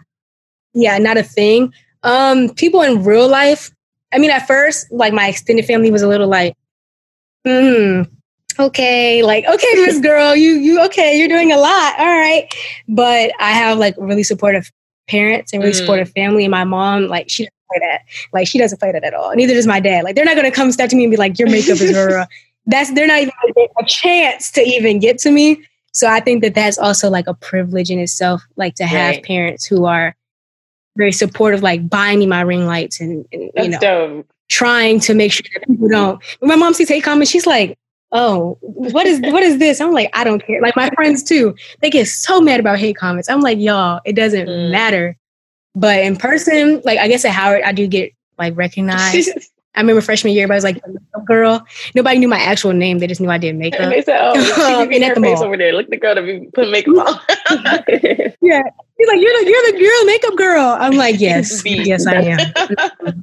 [0.73, 1.73] yeah, not a thing.
[2.03, 3.71] Um, people in real life,
[4.13, 6.55] I mean, at first, like my extended family was a little like,
[7.45, 8.03] hmm,
[8.59, 11.99] okay, like, okay, Miss Girl, you, you, okay, you're doing a lot.
[11.99, 12.47] All right.
[12.87, 14.71] But I have like really supportive
[15.07, 15.77] parents and really mm.
[15.77, 16.45] supportive family.
[16.45, 18.01] And my mom, like, she doesn't play that.
[18.33, 19.35] Like, she doesn't play that at all.
[19.35, 20.03] Neither does my dad.
[20.03, 21.95] Like, they're not going to come step to me and be like, your makeup is
[21.95, 22.25] raw.
[22.67, 23.33] That's, they're not even
[23.79, 25.65] a chance to even get to me.
[25.93, 29.23] So I think that that's also like a privilege in itself, like to have right.
[29.23, 30.15] parents who are
[30.95, 34.27] very supportive, like buying me my ring lights and, and you know, dope.
[34.49, 36.21] trying to make sure that people don't.
[36.39, 37.77] When my mom sees hate comments, she's like,
[38.11, 41.55] "Oh, what is what is this?" I'm like, "I don't care." Like my friends too,
[41.81, 43.29] they get so mad about hate comments.
[43.29, 44.71] I'm like, "Y'all, it doesn't mm.
[44.71, 45.17] matter."
[45.75, 49.29] But in person, like I guess at Howard, I do get like recognized.
[49.73, 51.65] I remember freshman year, everybody was like, makeup girl.
[51.95, 52.99] Nobody knew my actual name.
[52.99, 53.79] They just knew I did makeup.
[53.79, 54.33] And they said, oh,
[54.91, 55.41] and at the mall.
[55.43, 55.71] over there.
[55.71, 57.19] Look the girl that be putting makeup on.
[58.41, 58.61] yeah.
[58.97, 60.77] He's like, you're the, you're the girl makeup girl.
[60.77, 61.63] I'm like, yes.
[61.65, 63.20] yes, I am.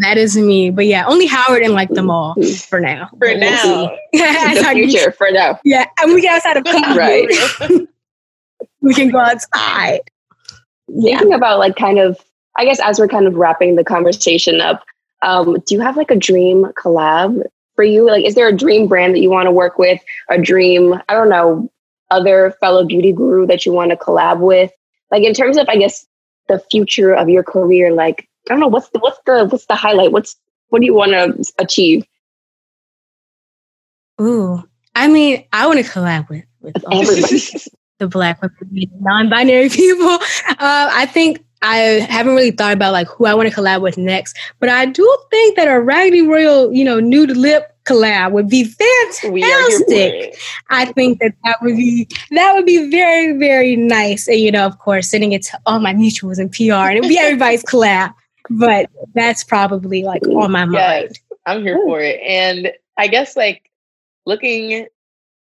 [0.00, 0.70] That is me.
[0.70, 2.34] But yeah, only Howard and like the mall
[2.68, 3.08] for now.
[3.10, 3.64] For but now.
[3.64, 5.60] We'll the future, for now.
[5.64, 5.86] Yeah.
[6.00, 6.96] And we get outside of club.
[6.96, 7.28] Right.
[8.80, 10.00] we can go outside.
[10.88, 11.18] Yeah.
[11.18, 12.18] Thinking about like kind of
[12.56, 14.84] I guess as we're kind of wrapping the conversation up,
[15.22, 17.42] um, do you have like a dream collab
[17.74, 18.06] for you?
[18.06, 20.00] Like, is there a dream brand that you want to work with?
[20.28, 21.70] A dream, I don't know,
[22.10, 24.70] other fellow beauty guru that you want to collab with?
[25.10, 26.06] Like, in terms of, I guess,
[26.48, 29.74] the future of your career, like, I don't know, what's the what's the what's the
[29.74, 30.12] highlight?
[30.12, 30.36] What's
[30.68, 32.04] what do you want to achieve?
[34.20, 34.62] Ooh,
[34.94, 37.40] I mean, I want to collab with with everybody.
[37.98, 40.08] the black women, non-binary people.
[40.08, 40.18] Uh,
[40.58, 41.76] I think I
[42.08, 45.16] haven't really thought about like who I want to collab with next, but I do
[45.30, 50.36] think that a Raggedy Royal, you know, nude lip collab would be fantastic.
[50.70, 54.66] I think that that would be that would be very very nice, and you know,
[54.66, 57.64] of course, sending it to all my mutuals and PR, and it would be everybody's
[57.64, 58.14] collab.
[58.50, 61.18] But that's probably like on my yes, mind.
[61.46, 63.70] I'm here for it, and I guess like
[64.26, 64.86] looking,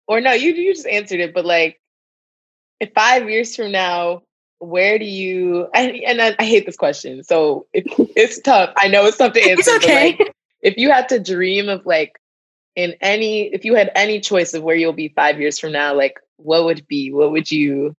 [0.07, 1.80] or no, you you just answered it, but like,
[2.80, 4.22] if five years from now
[4.61, 7.84] where do you and, and I, I hate this question so it,
[8.16, 8.72] it's tough.
[8.76, 10.16] I know it's tough to answer It's okay.
[10.16, 12.20] but like, if you had to dream of like
[12.74, 15.94] in any if you had any choice of where you'll be five years from now
[15.94, 17.12] like what would be?
[17.12, 17.94] What would you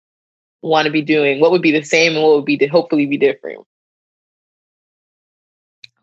[0.61, 1.39] want to be doing?
[1.39, 3.65] What would be the same and what would be to hopefully be different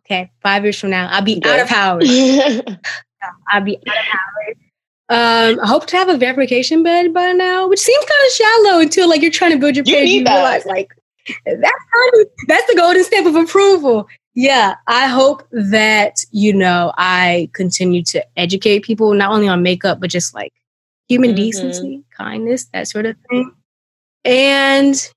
[0.06, 1.50] Okay, five years from now, I'll be Yeah.
[1.52, 2.04] out of Howard.
[3.50, 4.56] I'll be out of Howard.
[5.08, 8.80] Um, I hope to have a verification bed by now, which seems kind of shallow
[8.80, 10.08] until like you're trying to build your You page.
[10.10, 10.88] You realize like
[11.44, 14.08] that's kind of that's the golden stamp of approval.
[14.34, 19.98] Yeah, I hope that you know I continue to educate people not only on makeup
[20.00, 20.52] but just like
[21.08, 21.36] human Mhm.
[21.36, 23.52] decency, kindness, that sort of thing.
[24.24, 25.10] And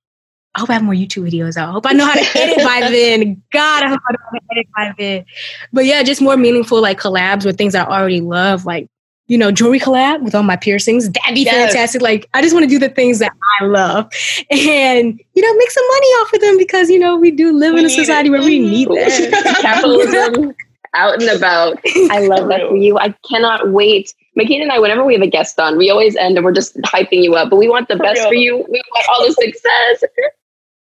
[0.55, 1.69] I hope I have more YouTube videos out.
[1.69, 3.41] I hope I know how to edit by then.
[3.51, 5.25] God, I hope I know how to edit by then.
[5.71, 8.87] But yeah, just more meaningful like collabs with things I already love, like
[9.27, 11.07] you know, jewelry collab with all my piercings.
[11.11, 11.71] That'd be Yes.
[11.71, 12.01] fantastic.
[12.01, 13.31] Like, I just want to do the things that
[13.61, 14.11] I love
[14.49, 17.75] and, you know, make some money off of them because, you know, we do live
[17.75, 18.31] We in a society it.
[18.31, 19.57] where we need that.
[19.61, 20.55] Capitalism
[20.95, 21.77] out and about.
[22.09, 22.97] I love that for you.
[22.97, 24.15] I cannot wait.
[24.35, 26.75] McKean and I, whenever we have a guest on, we always end and we're just
[26.77, 27.51] hyping you up.
[27.51, 28.29] But we want the For best real.
[28.29, 28.55] for you.
[28.67, 30.03] We want all the success.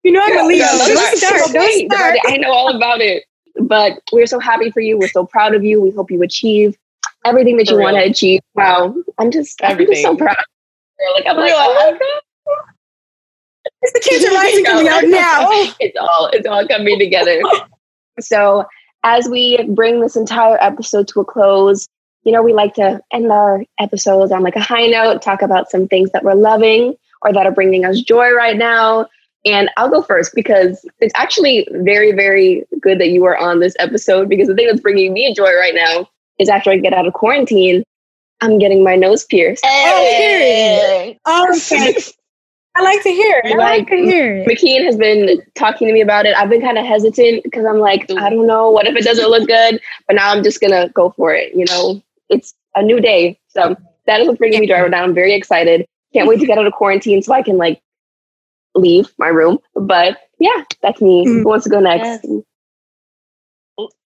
[0.04, 0.58] You know, I'm a Leo.
[0.58, 1.52] Yeah, Don't that's start.
[1.52, 2.16] Don't start.
[2.26, 3.24] I know all about it.
[3.60, 4.98] But we're so happy for you.
[4.98, 5.80] We're so proud of you.
[5.80, 6.76] We hope you achieve
[7.24, 8.40] everything that For you want to achieve.
[8.54, 8.94] Wow.
[9.18, 10.36] I'm just, I'm just so proud.
[11.14, 11.56] Like, I'm For like, real.
[11.58, 12.64] oh my God.
[13.82, 15.48] It's the Cancer Rising coming out now.
[15.80, 17.40] it's all it's all coming together.
[18.20, 18.66] so
[19.04, 21.86] as we bring this entire episode to a close,
[22.24, 25.70] you know, we like to end our episodes on like a high note, talk about
[25.70, 29.06] some things that we're loving or that are bringing us joy right now.
[29.44, 33.74] And I'll go first because it's actually very, very good that you are on this
[33.78, 37.06] episode because the thing that's bringing me joy right now is after I get out
[37.06, 37.84] of quarantine,
[38.40, 39.62] I'm getting my nose pierced.
[39.64, 41.18] Oh, period.
[41.26, 41.94] Oh, okay.
[42.76, 43.52] I like to hear it.
[43.52, 44.48] I like to hear it.
[44.48, 46.36] McKean has been talking to me about it.
[46.36, 49.28] I've been kind of hesitant because I'm like, I don't know, what if it doesn't
[49.28, 49.80] look good?
[50.08, 51.54] But now I'm just gonna go for it.
[51.54, 53.38] You know, it's a new day.
[53.48, 53.76] So
[54.06, 55.04] that is what's bringing me joy right now.
[55.04, 55.86] I'm very excited.
[56.12, 57.80] Can't wait to get out of quarantine so I can like
[58.74, 59.58] leave my room.
[59.74, 61.24] But yeah, that's me.
[61.26, 61.42] Mm.
[61.42, 62.26] Who wants to go next?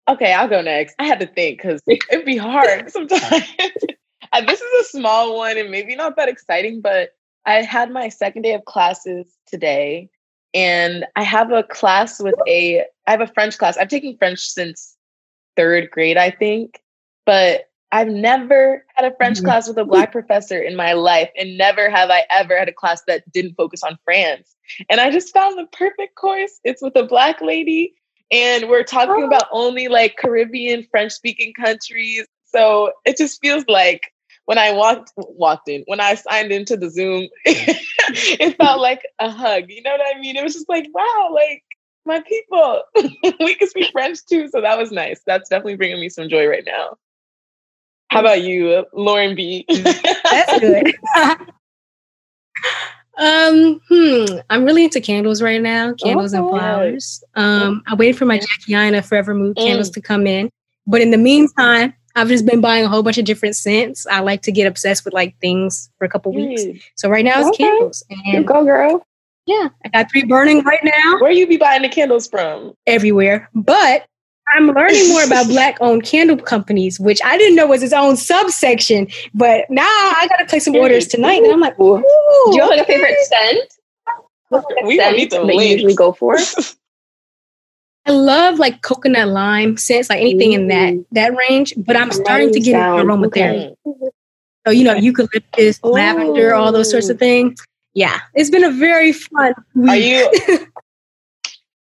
[0.08, 0.96] Okay, I'll go next.
[1.00, 3.22] I had to think because it'd be hard sometimes.
[4.46, 8.44] this is a small one and maybe not that exciting, but I had my second
[8.44, 10.10] day of classes today.
[10.54, 13.78] And I have a class with a, I have a French class.
[13.78, 14.96] I've taken French since
[15.58, 16.82] third grade, I think,
[17.26, 19.46] but I've never had a French Mhm.
[19.46, 21.30] class with a Black professor in my life.
[21.38, 24.56] And never have I ever had a class that didn't focus on France.
[24.90, 26.60] And I just found the perfect course.
[26.64, 27.96] It's with a Black lady
[28.32, 29.28] and we're talking Oh.
[29.28, 32.26] about only like Caribbean French speaking countries.
[32.46, 34.12] So it just feels like
[34.46, 39.30] when I walked walked in, when I signed into the Zoom, it felt like a
[39.30, 39.66] hug.
[39.70, 40.36] You know what I mean?
[40.36, 41.64] It was just like, wow, like
[42.06, 42.84] my people,
[43.40, 44.48] we can speak French too.
[44.50, 45.22] So that was nice.
[45.26, 46.98] That's definitely bringing me some joy right now.
[48.12, 49.66] How about you, Lauren B?
[49.70, 50.94] That's good.
[53.18, 54.38] um, hmm.
[54.50, 55.94] I'm really into candles right now.
[55.94, 56.50] Candles and Oh.
[56.50, 57.24] flowers.
[57.36, 59.66] Um, I waited for my Jackie Aina Forever Mood Mm.
[59.66, 60.50] candles to come in,
[60.88, 64.08] but in the meantime, I've just been buying a whole bunch of different scents.
[64.08, 66.64] I like to get obsessed with like things for a couple weeks.
[66.64, 66.82] Mm.
[66.96, 67.66] So right now it's Okay.
[67.66, 69.06] candles, You go, girl.
[69.46, 72.74] yeah, I got three burning right now Where you be buying the candles from?
[72.88, 73.50] everywhere.
[73.54, 74.06] But
[74.54, 79.08] I'm learning more about black-owned candle companies, which I didn't know was its own subsection.
[79.34, 81.98] But now I got to place some orders tonight, and I'm like, Ooh.
[81.98, 82.04] ooh,
[82.52, 83.74] Do you have like a favorite scent?
[84.86, 86.38] We don't scent need the that usually go for?
[88.08, 91.06] I love like coconut lime scents, like anything in that mm.
[91.14, 91.74] that range.
[91.76, 93.76] But I'm starting to get into aromatherapy.
[93.86, 94.10] Okay.
[94.66, 97.64] So you know, eucalyptus, lavender, all those sorts of things.
[97.94, 99.54] Yeah, it's been a very fun.
[99.74, 99.90] Week.
[99.90, 100.68] Are you?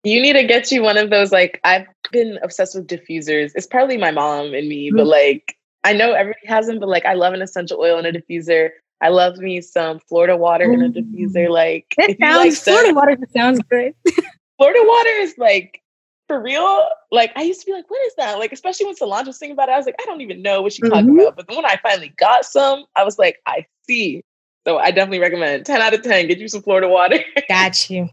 [0.05, 1.33] you need to get you one of those.
[1.33, 3.53] Like I've been obsessed with diffusers.
[3.55, 5.11] It's probably my mom and me, but Mhm.
[5.11, 6.79] like I know everybody has them.
[6.79, 8.71] But like I love an essential oil in a diffuser.
[9.03, 11.49] I love me some Florida water in a diffuser.
[11.49, 13.17] Like That if you like sounds Florida scent- water.
[13.35, 13.95] Sounds good.
[14.59, 15.81] Florida water is like
[16.29, 16.87] for real.
[17.11, 18.39] Like I used to be like, what is that?
[18.39, 20.63] Like especially when Solange was singing about it, I was like, I don't even know
[20.63, 21.21] what she's talking Mhm.
[21.23, 21.37] about.
[21.37, 24.23] But then when I finally got some, I was like, I see.
[24.67, 26.29] So I definitely recommend 10 out of 10.
[26.29, 27.19] Get you some Florida water.
[27.49, 28.11] Got you.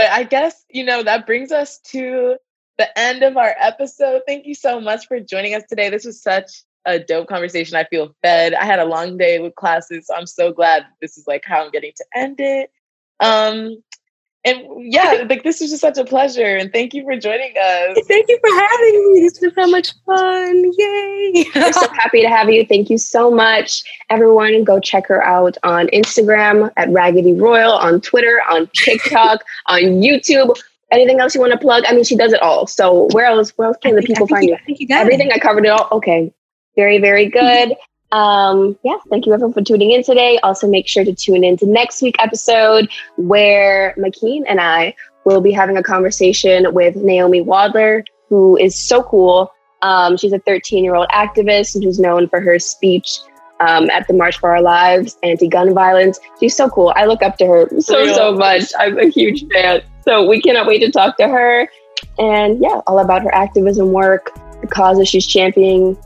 [0.00, 2.36] But I guess, you know, that brings us to
[2.78, 4.22] the end of our episode.
[4.26, 5.90] Thank you so much for joining us today.
[5.90, 7.76] This was such a dope conversation.
[7.76, 8.54] I feel fed.
[8.54, 11.62] I had a long day with classes, so I'm so glad this is like how
[11.62, 12.70] I'm getting to end it.
[13.22, 13.82] Um,
[14.42, 16.56] And yeah, like this is just such a pleasure.
[16.56, 17.98] And thank you for joining us.
[18.08, 19.20] Thank you for having me.
[19.20, 20.72] This was so much fun.
[20.78, 21.44] Yay.
[21.54, 22.64] We're so happy to have you.
[22.64, 23.82] Thank you so much.
[24.08, 29.80] Everyone, go check her out on Instagram at Raggedy Royal, on Twitter, on TikTok, on
[29.80, 30.58] YouTube.
[30.90, 31.84] Anything else you want to plug?
[31.86, 32.66] I mean, she does it all.
[32.66, 33.50] So where else?
[33.50, 34.54] Where else can the people find you?
[34.54, 35.34] I think you got Everything it.
[35.34, 35.86] I covered it all.
[35.92, 36.32] Okay,
[36.76, 37.76] very very good.
[38.12, 40.38] Um, yeah, thank you everyone for tuning in today.
[40.42, 44.94] Also, make sure to tune in to next week episode where McKeen and I
[45.24, 49.52] will be having a conversation with Naomi Wadler, who is so cool.
[49.82, 53.20] Um, she's a 13 year old activist who's known for her speech
[53.60, 56.18] um, at the March for Our Lives, anti gun violence.
[56.40, 56.92] She's so cool.
[56.96, 58.14] I look up to her so, Real.
[58.14, 58.72] so much.
[58.78, 59.82] I'm a huge fan.
[60.04, 61.68] So we cannot wait to talk to her.
[62.18, 65.96] And yeah, all about her activism work, the causes she's championing,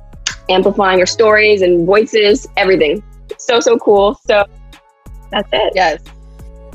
[0.48, 3.02] amplifying her stories and voices, everything.
[3.38, 4.20] So, so cool.
[4.26, 4.44] So
[5.30, 5.72] that's it.
[5.74, 6.02] Yes.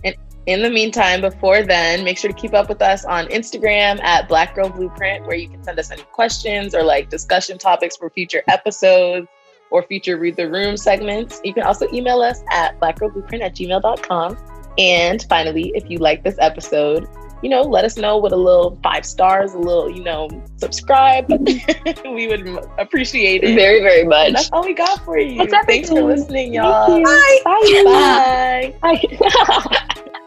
[0.03, 0.15] And
[0.45, 4.27] in the meantime, before then, make sure to keep up with us on Instagram at
[4.27, 8.09] Black Girl Blueprint, where you can send us any questions or like discussion topics for
[8.09, 9.27] future episodes
[9.71, 11.39] or future Read the Room segments.
[11.43, 14.37] You can also email us at blackgirlblueprint at gmail.com.
[14.77, 17.07] And finally, if you like this episode,
[17.41, 20.27] you know, let us know with a little five stars, a little, you know,
[20.57, 21.29] subscribe.
[22.05, 23.55] we would appreciate it.
[23.55, 24.33] Very, very And much.
[24.33, 25.45] that's all we got for you.
[25.65, 26.97] Thanks for listening, y'all.
[26.97, 27.03] You.
[27.05, 27.39] Bye.
[27.43, 28.75] Bye.
[28.81, 30.15] Bye.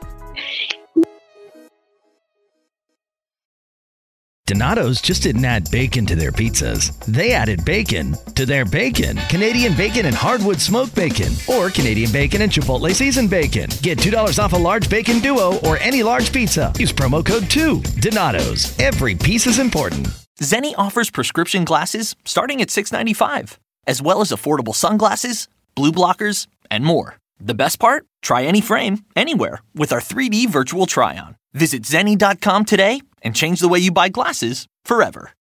[4.47, 6.99] Donato's just didn't add bacon to their pizzas.
[7.07, 9.17] They added bacon to their bacon.
[9.29, 13.71] Canadian bacon and hardwood smoked bacon, or Canadian bacon and Chipotle seasoned bacon.
[13.83, 16.73] Get $2 off a large bacon duo or any large pizza.
[16.77, 17.83] Use promo code 2.
[18.01, 18.77] Donato's.
[18.81, 20.09] Every piece is important.
[20.41, 26.85] Zenni offers prescription glasses starting at $6.95, as well as affordable sunglasses, blue blockers, and
[26.85, 27.17] more.
[27.39, 28.07] The best part?
[28.23, 31.37] Try any frame, anywhere, with our 3D virtual try on.
[31.55, 35.31] Visit Zenni.com today and change the way you buy glasses forever.